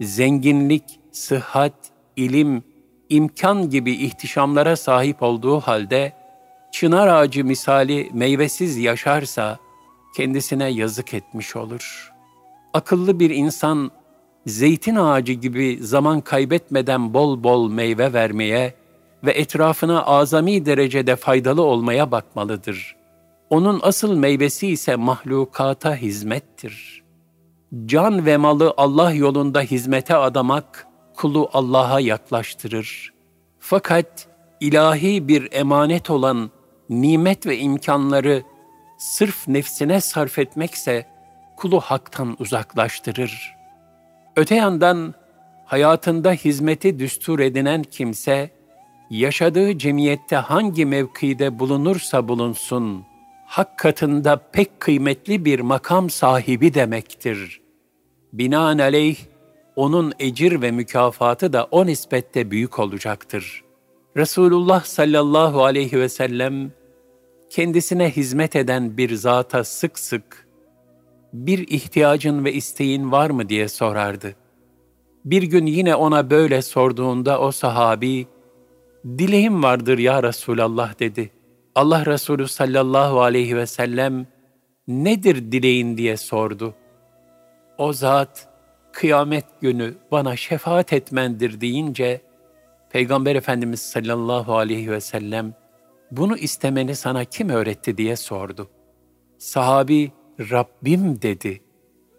zenginlik, 0.00 0.84
sıhhat, 1.12 1.74
ilim, 2.16 2.62
imkan 3.08 3.70
gibi 3.70 3.92
ihtişamlara 3.92 4.76
sahip 4.76 5.22
olduğu 5.22 5.60
halde 5.60 6.12
çınar 6.72 7.08
ağacı 7.08 7.44
misali 7.44 8.10
meyvesiz 8.12 8.76
yaşarsa 8.76 9.58
kendisine 10.16 10.68
yazık 10.68 11.14
etmiş 11.14 11.56
olur. 11.56 12.12
Akıllı 12.72 13.20
bir 13.20 13.30
insan 13.30 13.90
zeytin 14.46 14.96
ağacı 14.96 15.32
gibi 15.32 15.78
zaman 15.80 16.20
kaybetmeden 16.20 17.14
bol 17.14 17.42
bol 17.42 17.70
meyve 17.70 18.12
vermeye 18.12 18.74
ve 19.24 19.30
etrafına 19.30 20.02
azami 20.02 20.66
derecede 20.66 21.16
faydalı 21.16 21.62
olmaya 21.62 22.10
bakmalıdır. 22.10 22.96
Onun 23.50 23.80
asıl 23.82 24.16
meyvesi 24.16 24.68
ise 24.68 24.96
mahlukata 24.96 25.96
hizmettir. 25.96 27.02
Can 27.86 28.26
ve 28.26 28.36
malı 28.36 28.74
Allah 28.76 29.12
yolunda 29.12 29.60
hizmete 29.60 30.16
adamak, 30.16 30.87
kulu 31.18 31.48
Allah'a 31.52 32.00
yaklaştırır. 32.00 33.12
Fakat 33.58 34.28
ilahi 34.60 35.28
bir 35.28 35.48
emanet 35.52 36.10
olan 36.10 36.50
nimet 36.88 37.46
ve 37.46 37.58
imkanları 37.58 38.42
sırf 38.98 39.48
nefsine 39.48 40.00
sarf 40.00 40.38
etmekse 40.38 41.06
kulu 41.56 41.80
haktan 41.80 42.36
uzaklaştırır. 42.38 43.54
Öte 44.36 44.54
yandan 44.54 45.14
hayatında 45.66 46.32
hizmeti 46.32 46.98
düstur 46.98 47.38
edinen 47.38 47.82
kimse, 47.82 48.50
yaşadığı 49.10 49.78
cemiyette 49.78 50.36
hangi 50.36 50.86
mevkide 50.86 51.58
bulunursa 51.58 52.28
bulunsun, 52.28 53.04
hak 53.46 53.78
katında 53.78 54.36
pek 54.36 54.80
kıymetli 54.80 55.44
bir 55.44 55.60
makam 55.60 56.10
sahibi 56.10 56.74
demektir. 56.74 57.60
Binaenaleyh, 58.32 59.16
onun 59.78 60.12
ecir 60.18 60.62
ve 60.62 60.70
mükafatı 60.70 61.52
da 61.52 61.68
o 61.70 61.86
nispette 61.86 62.50
büyük 62.50 62.78
olacaktır. 62.78 63.64
Resulullah 64.16 64.84
sallallahu 64.84 65.64
aleyhi 65.64 66.00
ve 66.00 66.08
sellem, 66.08 66.72
kendisine 67.50 68.10
hizmet 68.10 68.56
eden 68.56 68.96
bir 68.96 69.14
zata 69.14 69.64
sık 69.64 69.98
sık, 69.98 70.48
bir 71.32 71.68
ihtiyacın 71.68 72.44
ve 72.44 72.52
isteğin 72.52 73.12
var 73.12 73.30
mı 73.30 73.48
diye 73.48 73.68
sorardı. 73.68 74.34
Bir 75.24 75.42
gün 75.42 75.66
yine 75.66 75.94
ona 75.94 76.30
böyle 76.30 76.62
sorduğunda 76.62 77.40
o 77.40 77.52
sahabi, 77.52 78.26
dileğim 79.04 79.62
vardır 79.62 79.98
ya 79.98 80.22
Resulallah 80.22 81.00
dedi. 81.00 81.30
Allah 81.74 82.06
Resulü 82.06 82.48
sallallahu 82.48 83.20
aleyhi 83.20 83.56
ve 83.56 83.66
sellem, 83.66 84.26
nedir 84.88 85.52
dileğin 85.52 85.96
diye 85.96 86.16
sordu. 86.16 86.74
O 87.78 87.92
zat, 87.92 88.48
kıyamet 88.92 89.44
günü 89.60 89.94
bana 90.10 90.36
şefaat 90.36 90.92
etmendir 90.92 91.60
deyince, 91.60 92.20
Peygamber 92.90 93.36
Efendimiz 93.36 93.80
sallallahu 93.80 94.56
aleyhi 94.56 94.90
ve 94.90 95.00
sellem, 95.00 95.54
bunu 96.10 96.36
istemeni 96.36 96.96
sana 96.96 97.24
kim 97.24 97.48
öğretti 97.48 97.98
diye 97.98 98.16
sordu. 98.16 98.68
Sahabi, 99.38 100.12
Rabbim 100.40 101.22
dedi. 101.22 101.60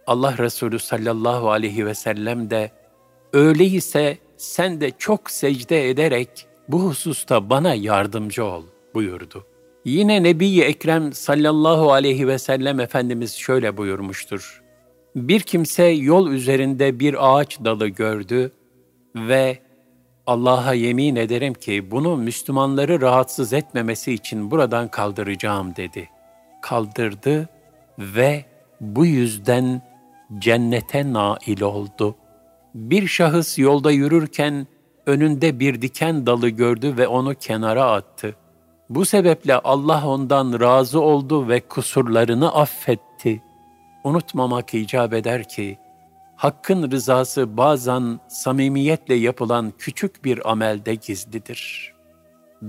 Allah 0.07 0.37
Resulü 0.37 0.79
sallallahu 0.79 1.51
aleyhi 1.51 1.85
ve 1.85 1.93
sellem 1.95 2.49
de, 2.49 2.71
öyleyse 3.33 4.17
sen 4.37 4.81
de 4.81 4.91
çok 4.97 5.31
secde 5.31 5.89
ederek 5.89 6.47
bu 6.67 6.81
hususta 6.81 7.49
bana 7.49 7.73
yardımcı 7.73 8.45
ol 8.45 8.63
buyurdu. 8.93 9.45
Yine 9.85 10.23
Nebi-i 10.23 10.61
Ekrem 10.61 11.13
sallallahu 11.13 11.91
aleyhi 11.91 12.27
ve 12.27 12.37
sellem 12.39 12.79
Efendimiz 12.79 13.35
şöyle 13.35 13.77
buyurmuştur. 13.77 14.58
Bir 15.27 15.39
kimse 15.39 15.83
yol 15.83 16.31
üzerinde 16.31 16.99
bir 16.99 17.15
ağaç 17.29 17.59
dalı 17.59 17.87
gördü 17.87 18.51
ve 19.15 19.59
Allah'a 20.27 20.73
yemin 20.73 21.15
ederim 21.15 21.53
ki 21.53 21.91
bunu 21.91 22.17
Müslümanları 22.17 23.01
rahatsız 23.01 23.53
etmemesi 23.53 24.13
için 24.13 24.51
buradan 24.51 24.87
kaldıracağım 24.87 25.75
dedi. 25.75 26.09
Kaldırdı 26.61 27.49
ve 27.99 28.45
bu 28.81 29.05
yüzden 29.05 29.81
cennete 30.39 31.13
nail 31.13 31.61
oldu. 31.61 32.15
Bir 32.75 33.07
şahıs 33.07 33.59
yolda 33.59 33.91
yürürken 33.91 34.67
önünde 35.05 35.59
bir 35.59 35.81
diken 35.81 36.25
dalı 36.25 36.49
gördü 36.49 36.97
ve 36.97 37.07
onu 37.07 37.35
kenara 37.35 37.91
attı. 37.91 38.35
Bu 38.89 39.05
sebeple 39.05 39.55
Allah 39.59 40.07
ondan 40.07 40.59
razı 40.59 41.01
oldu 41.01 41.47
ve 41.47 41.59
kusurlarını 41.59 42.55
affetti. 42.55 43.08
Unutmamak 44.03 44.73
icap 44.73 45.13
eder 45.13 45.49
ki, 45.49 45.77
Hakkın 46.39 46.91
rızası 46.91 47.57
bazen 47.57 48.19
samimiyetle 48.27 49.15
yapılan 49.15 49.73
küçük 49.77 50.25
bir 50.25 50.51
amelde 50.51 50.95
gizlidir. 50.95 51.93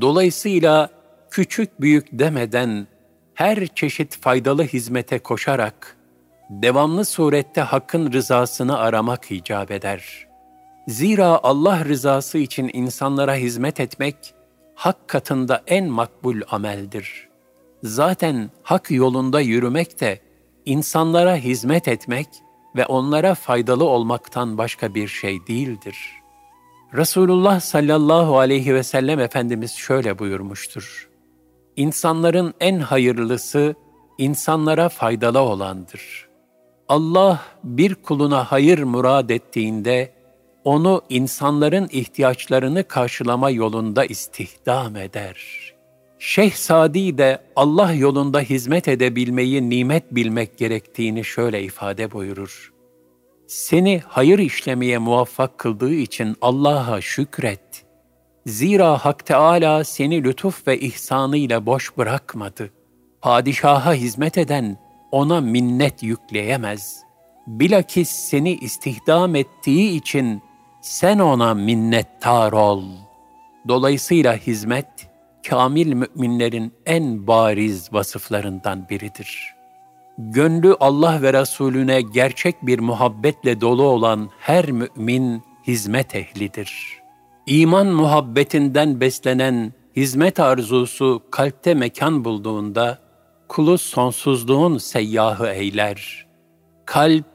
Dolayısıyla 0.01 0.91
küçük 1.31 1.81
büyük 1.81 2.09
demeden 2.13 2.87
her 3.35 3.67
çeşit 3.67 4.21
faydalı 4.21 4.63
hizmete 4.63 5.19
koşarak 5.19 5.97
devamlı 6.51 7.05
surette 7.05 7.61
Hakk'ın 7.61 8.13
rızasını 8.13 8.79
aramak 8.79 9.31
icap 9.31 9.71
eder. 9.71 10.27
Zira 10.89 11.41
Allah 11.43 11.85
rızası 11.85 12.39
için 12.39 12.71
insanlara 12.73 13.35
hizmet 13.35 13.81
etmek 13.81 14.17
hak 14.75 15.09
katında 15.09 15.63
en 15.67 15.85
makbul 15.85 16.41
ameldir. 16.51 17.29
Zaten 17.83 18.51
hak 18.63 18.91
yolunda 18.91 19.41
yürümek 19.41 20.01
de 20.01 20.21
insanlara 20.65 21.37
hizmet 21.37 21.89
etmek 21.89 22.29
ve 22.77 22.87
onlara 22.87 23.35
faydalı 23.35 23.85
olmaktan 23.85 24.59
başka 24.59 24.95
bir 24.95 25.09
şey 25.09 25.47
değildir. 25.47 25.97
Resulullah 26.95 27.61
sallallahu 27.61 28.39
aleyhi 28.39 28.75
ve 28.75 28.83
sellem 28.83 29.21
Efendimiz 29.21 29.73
şöyle 29.73 30.19
buyurmuştur. 30.19 31.09
İnsanların 31.77 32.55
en 32.61 32.79
hayırlısı 32.79 33.75
insanlara 34.19 34.89
faydalı 34.89 35.41
olandır. 35.41 36.29
Allah 36.89 37.41
bir 37.65 37.95
kuluna 37.95 38.45
hayır 38.45 38.83
murad 38.83 39.29
ettiğinde 39.29 40.13
onu 40.65 41.03
insanların 41.09 41.89
ihtiyaçlarını 41.93 42.85
karşılama 42.89 43.51
yolunda 43.51 44.05
istihdam 44.05 44.97
eder. 44.97 45.70
Şeyh 46.23 46.53
Sadi 46.53 47.19
de 47.19 47.39
Allah 47.57 47.93
yolunda 47.93 48.41
hizmet 48.41 48.89
edebilmeyi 48.89 49.71
nimet 49.71 50.15
bilmek 50.15 50.59
gerektiğini 50.59 51.25
şöyle 51.25 51.63
ifade 51.63 52.13
buyurur. 52.13 52.73
Seni 53.47 54.03
hayır 54.07 54.39
işlemeye 54.39 54.99
muvaffak 54.99 55.59
kıldığı 55.59 55.95
için 55.95 56.37
Allah'a 56.43 57.01
şükret. 57.01 57.85
Zira 58.47 58.99
Hak 58.99 59.27
Teâlâ 59.27 59.85
seni 59.85 60.25
lütuf 60.25 60.67
ve 60.67 60.81
ihsanıyla 60.81 61.67
boş 61.67 61.97
bırakmadı. 61.99 62.71
Padişaha 63.21 63.95
hizmet 63.95 64.39
eden 64.39 64.79
ona 65.13 65.41
minnet 65.41 66.03
yükleyemez. 66.03 67.03
Bilakis 67.47 68.11
seni 68.11 68.55
istihdam 68.55 69.35
ettiği 69.35 69.97
için 69.97 70.43
sen 70.83 71.19
ona 71.19 71.55
minnettar 71.55 72.53
ol. 72.53 72.85
Dolayısıyla 73.69 74.37
hizmet, 74.37 75.10
kamil 75.49 75.93
müminlerin 75.93 76.73
en 76.87 77.27
bariz 77.27 77.93
vasıflarından 77.93 78.89
biridir. 78.89 79.55
Gönlü 80.19 80.77
Allah 80.81 81.23
ve 81.23 81.33
Resulüne 81.33 82.01
gerçek 82.01 82.67
bir 82.67 82.79
muhabbetle 82.79 83.61
dolu 83.61 83.83
olan 83.83 84.31
her 84.39 84.71
mümin 84.71 85.43
hizmet 85.67 86.15
ehlidir. 86.15 87.01
İman 87.47 87.87
muhabbetinden 87.87 89.01
beslenen 89.01 89.73
hizmet 89.97 90.41
arzusu 90.41 91.23
kalpte 91.31 91.75
mekan 91.75 92.25
bulduğunda, 92.25 92.99
kulu 93.49 93.79
sonsuzluğun 93.79 94.79
seyyahı 94.79 95.47
eyler. 95.47 96.27
Kalp, 96.87 97.27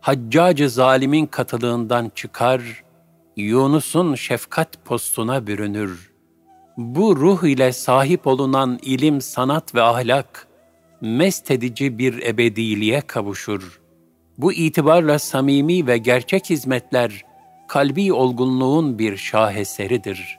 haccacı 0.00 0.70
zalimin 0.70 1.26
katılığından 1.26 2.12
çıkar, 2.14 2.84
Yunus'un 3.36 4.14
şefkat 4.14 4.84
postuna 4.84 5.46
bürünür. 5.46 6.13
Bu 6.76 7.16
ruh 7.16 7.44
ile 7.44 7.72
sahip 7.72 8.26
olunan 8.26 8.78
ilim, 8.82 9.20
sanat 9.20 9.74
ve 9.74 9.82
ahlak, 9.82 10.48
mest 11.00 11.50
edici 11.50 11.98
bir 11.98 12.22
ebediliğe 12.22 13.00
kavuşur. 13.00 13.80
Bu 14.38 14.52
itibarla 14.52 15.18
samimi 15.18 15.86
ve 15.86 15.98
gerçek 15.98 16.50
hizmetler, 16.50 17.24
kalbi 17.68 18.12
olgunluğun 18.12 18.98
bir 18.98 19.16
şaheseridir. 19.16 20.38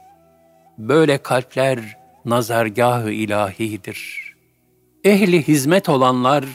Böyle 0.77 1.17
kalpler 1.17 1.97
nazargahı 2.25 3.11
ilahidir. 3.11 4.33
Ehli 5.03 5.47
hizmet 5.47 5.89
olanlar, 5.89 6.45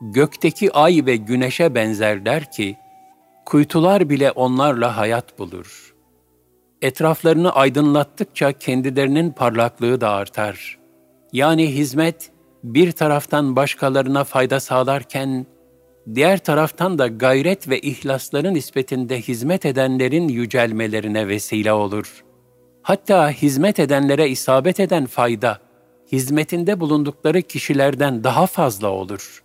gökteki 0.00 0.72
ay 0.72 1.02
ve 1.06 1.16
güneşe 1.16 1.74
benzerler 1.74 2.52
ki, 2.52 2.76
kuytular 3.46 4.10
bile 4.10 4.30
onlarla 4.30 4.96
hayat 4.96 5.38
bulur. 5.38 5.95
Etraflarını 6.86 7.52
aydınlattıkça 7.52 8.52
kendilerinin 8.52 9.30
parlaklığı 9.30 10.00
da 10.00 10.10
artar. 10.10 10.78
Yani 11.32 11.74
hizmet, 11.74 12.30
bir 12.64 12.92
taraftan 12.92 13.56
başkalarına 13.56 14.24
fayda 14.24 14.60
sağlarken, 14.60 15.46
diğer 16.14 16.38
taraftan 16.38 16.98
da 16.98 17.06
gayret 17.06 17.68
ve 17.68 17.80
ihlasların 17.80 18.54
nispetinde 18.54 19.20
hizmet 19.20 19.66
edenlerin 19.66 20.28
yücelmelerine 20.28 21.28
vesile 21.28 21.72
olur. 21.72 22.24
Hatta 22.82 23.30
hizmet 23.30 23.78
edenlere 23.78 24.28
isabet 24.28 24.80
eden 24.80 25.06
fayda, 25.06 25.58
hizmetinde 26.12 26.80
bulundukları 26.80 27.42
kişilerden 27.42 28.24
daha 28.24 28.46
fazla 28.46 28.88
olur. 28.88 29.44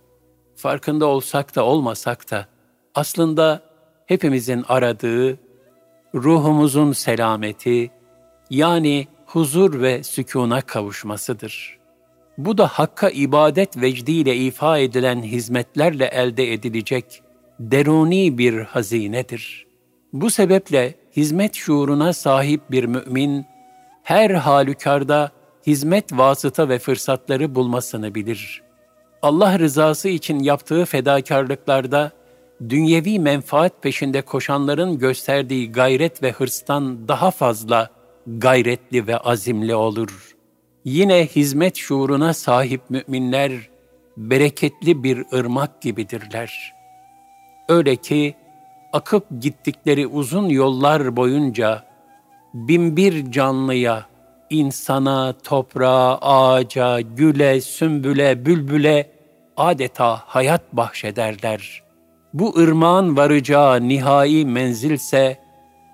Farkında 0.56 1.06
olsak 1.06 1.56
da 1.56 1.64
olmasak 1.64 2.30
da, 2.30 2.46
aslında 2.94 3.62
hepimizin 4.06 4.64
aradığı, 4.68 5.38
ruhumuzun 6.14 6.92
selameti, 6.92 7.90
yani 8.50 9.06
huzur 9.26 9.80
ve 9.80 10.02
sükuna 10.02 10.60
kavuşmasıdır.'' 10.60 11.82
Bu 12.38 12.58
da 12.58 12.66
Hakk'a 12.66 13.10
ibadet 13.10 13.76
vecdiyle 13.76 14.36
ifa 14.36 14.78
edilen 14.78 15.22
hizmetlerle 15.22 16.06
elde 16.06 16.52
edilecek 16.52 17.22
deruni 17.60 18.38
bir 18.38 18.60
hazinedir. 18.60 19.66
Bu 20.12 20.30
sebeple 20.30 20.94
hizmet 21.16 21.54
şuuruna 21.54 22.12
sahip 22.12 22.70
bir 22.70 22.84
mümin, 22.84 23.46
her 24.02 24.30
halükarda 24.30 25.30
hizmet 25.66 26.12
vasıta 26.12 26.68
ve 26.68 26.78
fırsatları 26.78 27.54
bulmasını 27.54 28.14
bilir. 28.14 28.62
Allah 29.22 29.58
rızası 29.58 30.08
için 30.08 30.38
yaptığı 30.38 30.84
fedakarlıklarda, 30.84 32.10
dünyevi 32.68 33.18
menfaat 33.18 33.82
peşinde 33.82 34.22
koşanların 34.22 34.98
gösterdiği 34.98 35.72
gayret 35.72 36.22
ve 36.22 36.30
hırstan 36.30 37.08
daha 37.08 37.30
fazla 37.30 37.90
gayretli 38.26 39.06
ve 39.06 39.18
azimli 39.18 39.74
olur.'' 39.74 40.32
Yine 40.84 41.26
hizmet 41.26 41.76
şuuruna 41.76 42.34
sahip 42.34 42.80
müminler 42.90 43.52
bereketli 44.16 45.02
bir 45.04 45.24
ırmak 45.32 45.80
gibidirler. 45.82 46.74
Öyle 47.68 47.96
ki 47.96 48.34
akıp 48.92 49.26
gittikleri 49.40 50.06
uzun 50.06 50.48
yollar 50.48 51.16
boyunca 51.16 51.84
binbir 52.54 53.32
canlıya, 53.32 54.06
insana, 54.50 55.32
toprağa, 55.32 56.18
ağaca, 56.20 57.00
güle, 57.00 57.60
sümbüle, 57.60 58.46
bülbüle 58.46 59.10
adeta 59.56 60.22
hayat 60.26 60.72
bahşederler. 60.72 61.82
Bu 62.34 62.58
ırmağın 62.58 63.16
varacağı 63.16 63.88
nihai 63.88 64.46
menzilse 64.46 65.38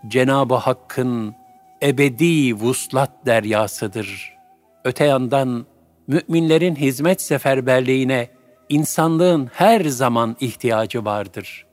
Cenab-ı 0.09 0.55
Hakk'ın 0.55 1.35
ebedi 1.83 2.55
vuslat 2.55 3.11
deryasıdır.'' 3.27 4.39
Öte 4.85 5.05
yandan 5.05 5.67
müminlerin 6.07 6.75
hizmet 6.75 7.23
seferberliğine 7.23 8.29
insanlığın 8.69 9.51
her 9.53 9.85
zaman 9.85 10.37
ihtiyacı 10.41 11.05
vardır. 11.05 11.67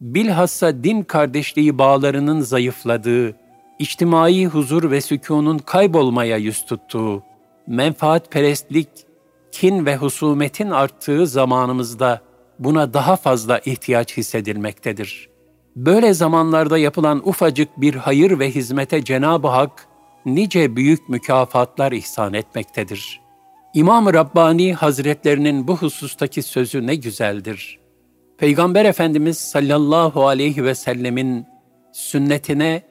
Bilhassa 0.00 0.84
din 0.84 1.02
kardeşliği 1.02 1.78
bağlarının 1.78 2.40
zayıfladığı, 2.40 3.36
içtimai 3.78 4.46
huzur 4.46 4.90
ve 4.90 5.00
sükunun 5.00 5.58
kaybolmaya 5.58 6.36
yüz 6.36 6.64
tuttuğu, 6.64 7.22
menfaatperestlik, 7.66 8.88
kin 9.52 9.86
ve 9.86 9.96
husumetin 9.96 10.70
arttığı 10.70 11.26
zamanımızda 11.26 12.20
buna 12.58 12.94
daha 12.94 13.16
fazla 13.16 13.58
ihtiyaç 13.58 14.16
hissedilmektedir. 14.16 15.28
Böyle 15.76 16.14
zamanlarda 16.14 16.78
yapılan 16.78 17.28
ufacık 17.28 17.80
bir 17.80 17.94
hayır 17.94 18.38
ve 18.38 18.50
hizmete 18.50 19.04
Cenab-ı 19.04 19.48
Hak 19.48 19.88
nice 20.26 20.76
büyük 20.76 21.08
mükafatlar 21.08 21.92
ihsan 21.92 22.34
etmektedir. 22.34 23.20
İmam-ı 23.74 24.14
Rabbani 24.14 24.74
Hazretlerinin 24.74 25.68
bu 25.68 25.76
husustaki 25.76 26.42
sözü 26.42 26.86
ne 26.86 26.94
güzeldir. 26.94 27.78
Peygamber 28.38 28.84
Efendimiz 28.84 29.38
sallallahu 29.38 30.26
aleyhi 30.26 30.64
ve 30.64 30.74
sellemin 30.74 31.46
sünnetine 31.92 32.82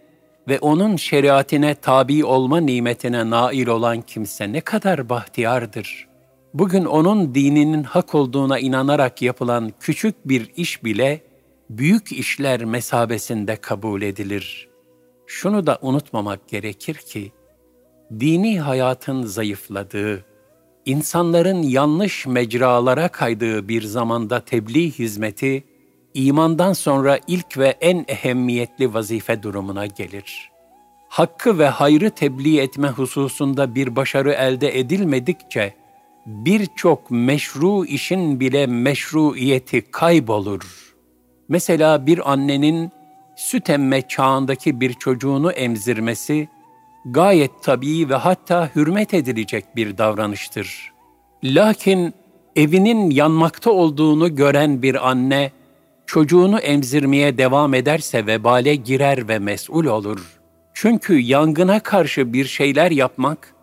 ve 0.47 0.59
onun 0.59 0.95
şeriatine 0.95 1.75
tabi 1.75 2.25
olma 2.25 2.59
nimetine 2.59 3.29
nail 3.29 3.67
olan 3.67 4.01
kimse 4.01 4.51
ne 4.51 4.61
kadar 4.61 5.09
bahtiyardır. 5.09 6.07
Bugün 6.53 6.85
onun 6.85 7.35
dininin 7.35 7.83
hak 7.83 8.15
olduğuna 8.15 8.59
inanarak 8.59 9.21
yapılan 9.21 9.71
küçük 9.79 10.27
bir 10.27 10.51
iş 10.55 10.83
bile 10.83 11.21
büyük 11.69 12.11
işler 12.11 12.65
mesabesinde 12.65 13.55
kabul 13.55 14.01
edilir.'' 14.01 14.73
şunu 15.33 15.67
da 15.67 15.79
unutmamak 15.81 16.47
gerekir 16.47 16.95
ki, 16.95 17.31
dini 18.19 18.59
hayatın 18.59 19.23
zayıfladığı, 19.23 20.25
insanların 20.85 21.63
yanlış 21.63 22.27
mecralara 22.27 23.07
kaydığı 23.07 23.67
bir 23.67 23.81
zamanda 23.81 24.39
tebliğ 24.39 24.91
hizmeti, 24.91 25.63
imandan 26.13 26.73
sonra 26.73 27.19
ilk 27.27 27.57
ve 27.57 27.77
en 27.81 28.05
ehemmiyetli 28.07 28.93
vazife 28.93 29.43
durumuna 29.43 29.85
gelir. 29.85 30.51
Hakkı 31.09 31.59
ve 31.59 31.67
hayrı 31.67 32.09
tebliğ 32.09 32.59
etme 32.59 32.87
hususunda 32.87 33.75
bir 33.75 33.95
başarı 33.95 34.31
elde 34.31 34.79
edilmedikçe, 34.79 35.73
birçok 36.25 37.11
meşru 37.11 37.85
işin 37.85 38.39
bile 38.39 38.67
meşruiyeti 38.67 39.81
kaybolur. 39.91 40.93
Mesela 41.49 42.05
bir 42.05 42.31
annenin 42.31 42.91
süt 43.35 43.69
emme 43.69 44.01
çağındaki 44.07 44.81
bir 44.81 44.93
çocuğunu 44.93 45.51
emzirmesi 45.51 46.49
gayet 47.05 47.51
tabii 47.63 48.09
ve 48.09 48.15
hatta 48.15 48.69
hürmet 48.75 49.13
edilecek 49.13 49.75
bir 49.75 49.97
davranıştır. 49.97 50.93
Lakin 51.43 52.13
evinin 52.55 53.09
yanmakta 53.09 53.71
olduğunu 53.71 54.35
gören 54.35 54.81
bir 54.81 55.09
anne 55.09 55.51
çocuğunu 56.05 56.59
emzirmeye 56.59 57.37
devam 57.37 57.73
ederse 57.73 58.25
vebale 58.25 58.75
girer 58.75 59.27
ve 59.27 59.39
mesul 59.39 59.85
olur. 59.85 60.39
Çünkü 60.73 61.19
yangına 61.19 61.79
karşı 61.79 62.33
bir 62.33 62.45
şeyler 62.45 62.91
yapmak 62.91 63.53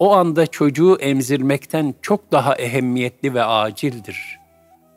o 0.00 0.12
anda 0.12 0.46
çocuğu 0.46 0.96
emzirmekten 1.00 1.94
çok 2.02 2.32
daha 2.32 2.54
ehemmiyetli 2.54 3.34
ve 3.34 3.44
acildir. 3.44 4.40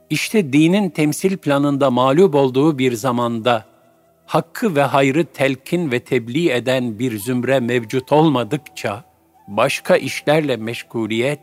İşte 0.10 0.54
dinin 0.54 0.90
temsil 0.90 1.38
planında 1.38 1.92
mağlup 1.92 2.36
olduğu 2.36 2.78
bir 2.78 2.94
zamanda 2.94 3.66
hakkı 4.26 4.76
ve 4.76 4.82
hayrı 4.82 5.26
telkin 5.26 5.92
ve 5.92 6.00
tebliğ 6.00 6.52
eden 6.52 7.00
bir 7.00 7.18
zümre 7.18 7.60
mevcut 7.60 8.12
olmadıkça, 8.12 9.04
başka 9.48 9.98
işlerle 9.98 10.58
meşguliyet, 10.58 11.42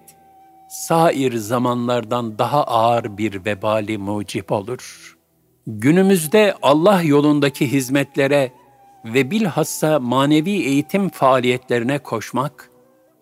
sair 0.68 1.32
zamanlardan 1.32 2.38
daha 2.38 2.64
ağır 2.64 3.18
bir 3.18 3.44
vebali 3.44 3.98
mucip 3.98 4.52
olur. 4.52 5.16
Günümüzde 5.66 6.54
Allah 6.62 7.02
yolundaki 7.02 7.72
hizmetlere 7.72 8.52
ve 9.04 9.30
bilhassa 9.30 10.00
manevi 10.00 10.50
eğitim 10.50 11.08
faaliyetlerine 11.08 11.98
koşmak, 11.98 12.69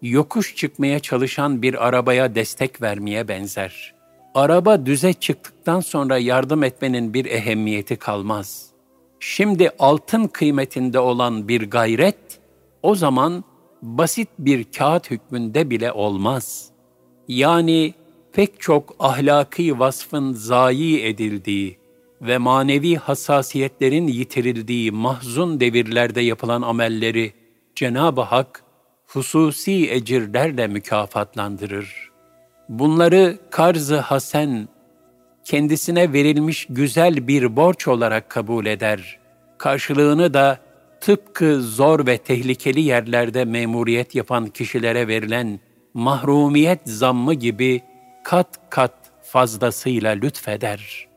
yokuş 0.03 0.57
çıkmaya 0.57 1.01
çalışan 1.01 1.63
bir 1.63 1.87
arabaya 1.87 2.35
destek 2.35 2.83
vermeye 2.83 3.29
benzer. 3.29 3.95
Araba 4.35 4.87
düze 4.87 5.13
çıktıktan 5.13 5.81
sonra 5.81 6.19
yardım 6.19 6.63
etmenin 6.63 7.15
bir 7.15 7.25
ehemmiyeti 7.25 7.97
kalmaz. 7.97 8.71
Şimdi 9.21 9.71
altın 9.79 10.27
kıymetinde 10.27 10.99
olan 10.99 11.49
bir 11.49 11.71
gayret, 11.71 12.41
o 12.83 12.95
zaman 12.95 13.45
basit 13.83 14.29
bir 14.39 14.65
kağıt 14.65 15.11
hükmünde 15.11 15.71
bile 15.71 15.93
olmaz. 15.93 16.71
Yani 17.29 17.95
pek 18.33 18.61
çok 18.61 18.97
ahlaki 18.99 19.79
vasfın 19.79 20.33
zayi 20.33 21.03
edildiği 21.05 21.79
ve 22.23 22.39
manevi 22.39 22.97
hassasiyetlerin 22.97 24.07
yitirildiği 24.07 24.91
mahzun 24.91 25.61
devirlerde 25.61 26.21
yapılan 26.21 26.63
amelleri 26.63 27.33
Cenab-ı 27.75 28.21
Hak 28.21 28.65
hususi 29.09 29.91
ecirlerle 29.91 30.67
mükafatlandırır. 30.67 32.11
Bunları 32.69 33.39
karz-ı 33.51 33.99
hasen, 33.99 34.69
kendisine 35.45 36.13
verilmiş 36.13 36.67
güzel 36.71 37.29
bir 37.29 37.57
borç 37.57 37.89
olarak 37.89 38.29
kabul 38.29 38.67
eder. 38.67 39.19
Karşılığını 39.59 40.35
da 40.35 40.59
tıpkı 41.01 41.63
zor 41.63 42.07
ve 42.07 42.19
tehlikeli 42.19 42.81
yerlerde 42.81 43.45
memuriyet 43.45 44.15
yapan 44.15 44.47
kişilere 44.47 45.09
verilen 45.09 45.61
mahrumiyet 45.95 46.81
zammı 46.85 47.35
gibi 47.35 47.83
kat 48.25 48.71
kat 48.71 48.95
fazlasıyla 49.23 50.11
lütfeder. 50.11 51.09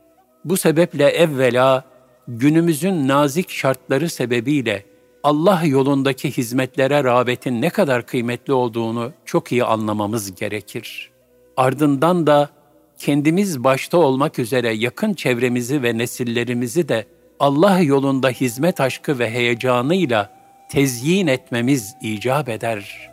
Bu 0.46 0.58
sebeple 0.58 1.10
evvela 1.10 1.84
günümüzün 2.28 3.08
nazik 3.08 3.50
şartları 3.50 4.10
sebebiyle 4.10 4.91
Allah 5.24 5.64
yolundaki 5.66 6.32
hizmetlere 6.32 7.04
rağbetin 7.04 7.62
ne 7.62 7.70
kadar 7.70 8.06
kıymetli 8.06 8.54
olduğunu 8.54 9.12
çok 9.26 9.52
iyi 9.52 9.64
anlamamız 9.64 10.36
gerekir. 10.36 11.12
Ardından 11.58 12.28
da 12.28 12.50
kendimiz 12.98 13.64
başta 13.64 13.98
olmak 13.98 14.40
üzere 14.40 14.74
yakın 14.74 15.14
çevremizi 15.14 15.84
ve 15.84 15.98
nesillerimizi 15.98 16.90
de 16.90 17.06
Allah 17.40 17.80
yolunda 17.80 18.30
hizmet 18.30 18.82
aşkı 18.82 19.20
ve 19.20 19.30
heyecanıyla 19.30 20.42
tezyin 20.70 21.28
etmemiz 21.28 21.96
icap 22.02 22.50
eder. 22.50 23.11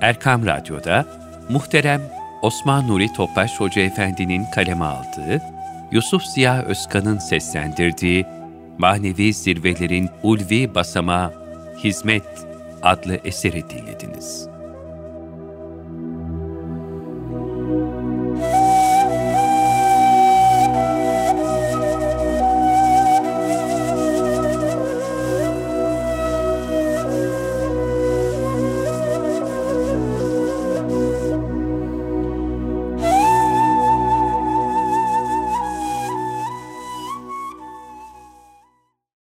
Erkam 0.00 0.46
Radyo'da 0.46 1.06
muhterem 1.48 2.02
Osman 2.42 2.88
Nuri 2.88 3.12
Topbaş 3.12 3.60
Hoca 3.60 3.82
Efendi'nin 3.82 4.44
kaleme 4.54 4.84
aldığı, 4.84 5.42
Yusuf 5.92 6.22
Ziya 6.22 6.62
Özkan'ın 6.62 7.18
seslendirdiği 7.18 8.26
Manevi 8.78 9.34
Zirvelerin 9.34 10.10
Ulvi 10.22 10.74
Basamağı 10.74 11.34
Hizmet 11.84 12.46
adlı 12.82 13.18
eseri 13.24 13.70
dinlediniz. 13.70 14.55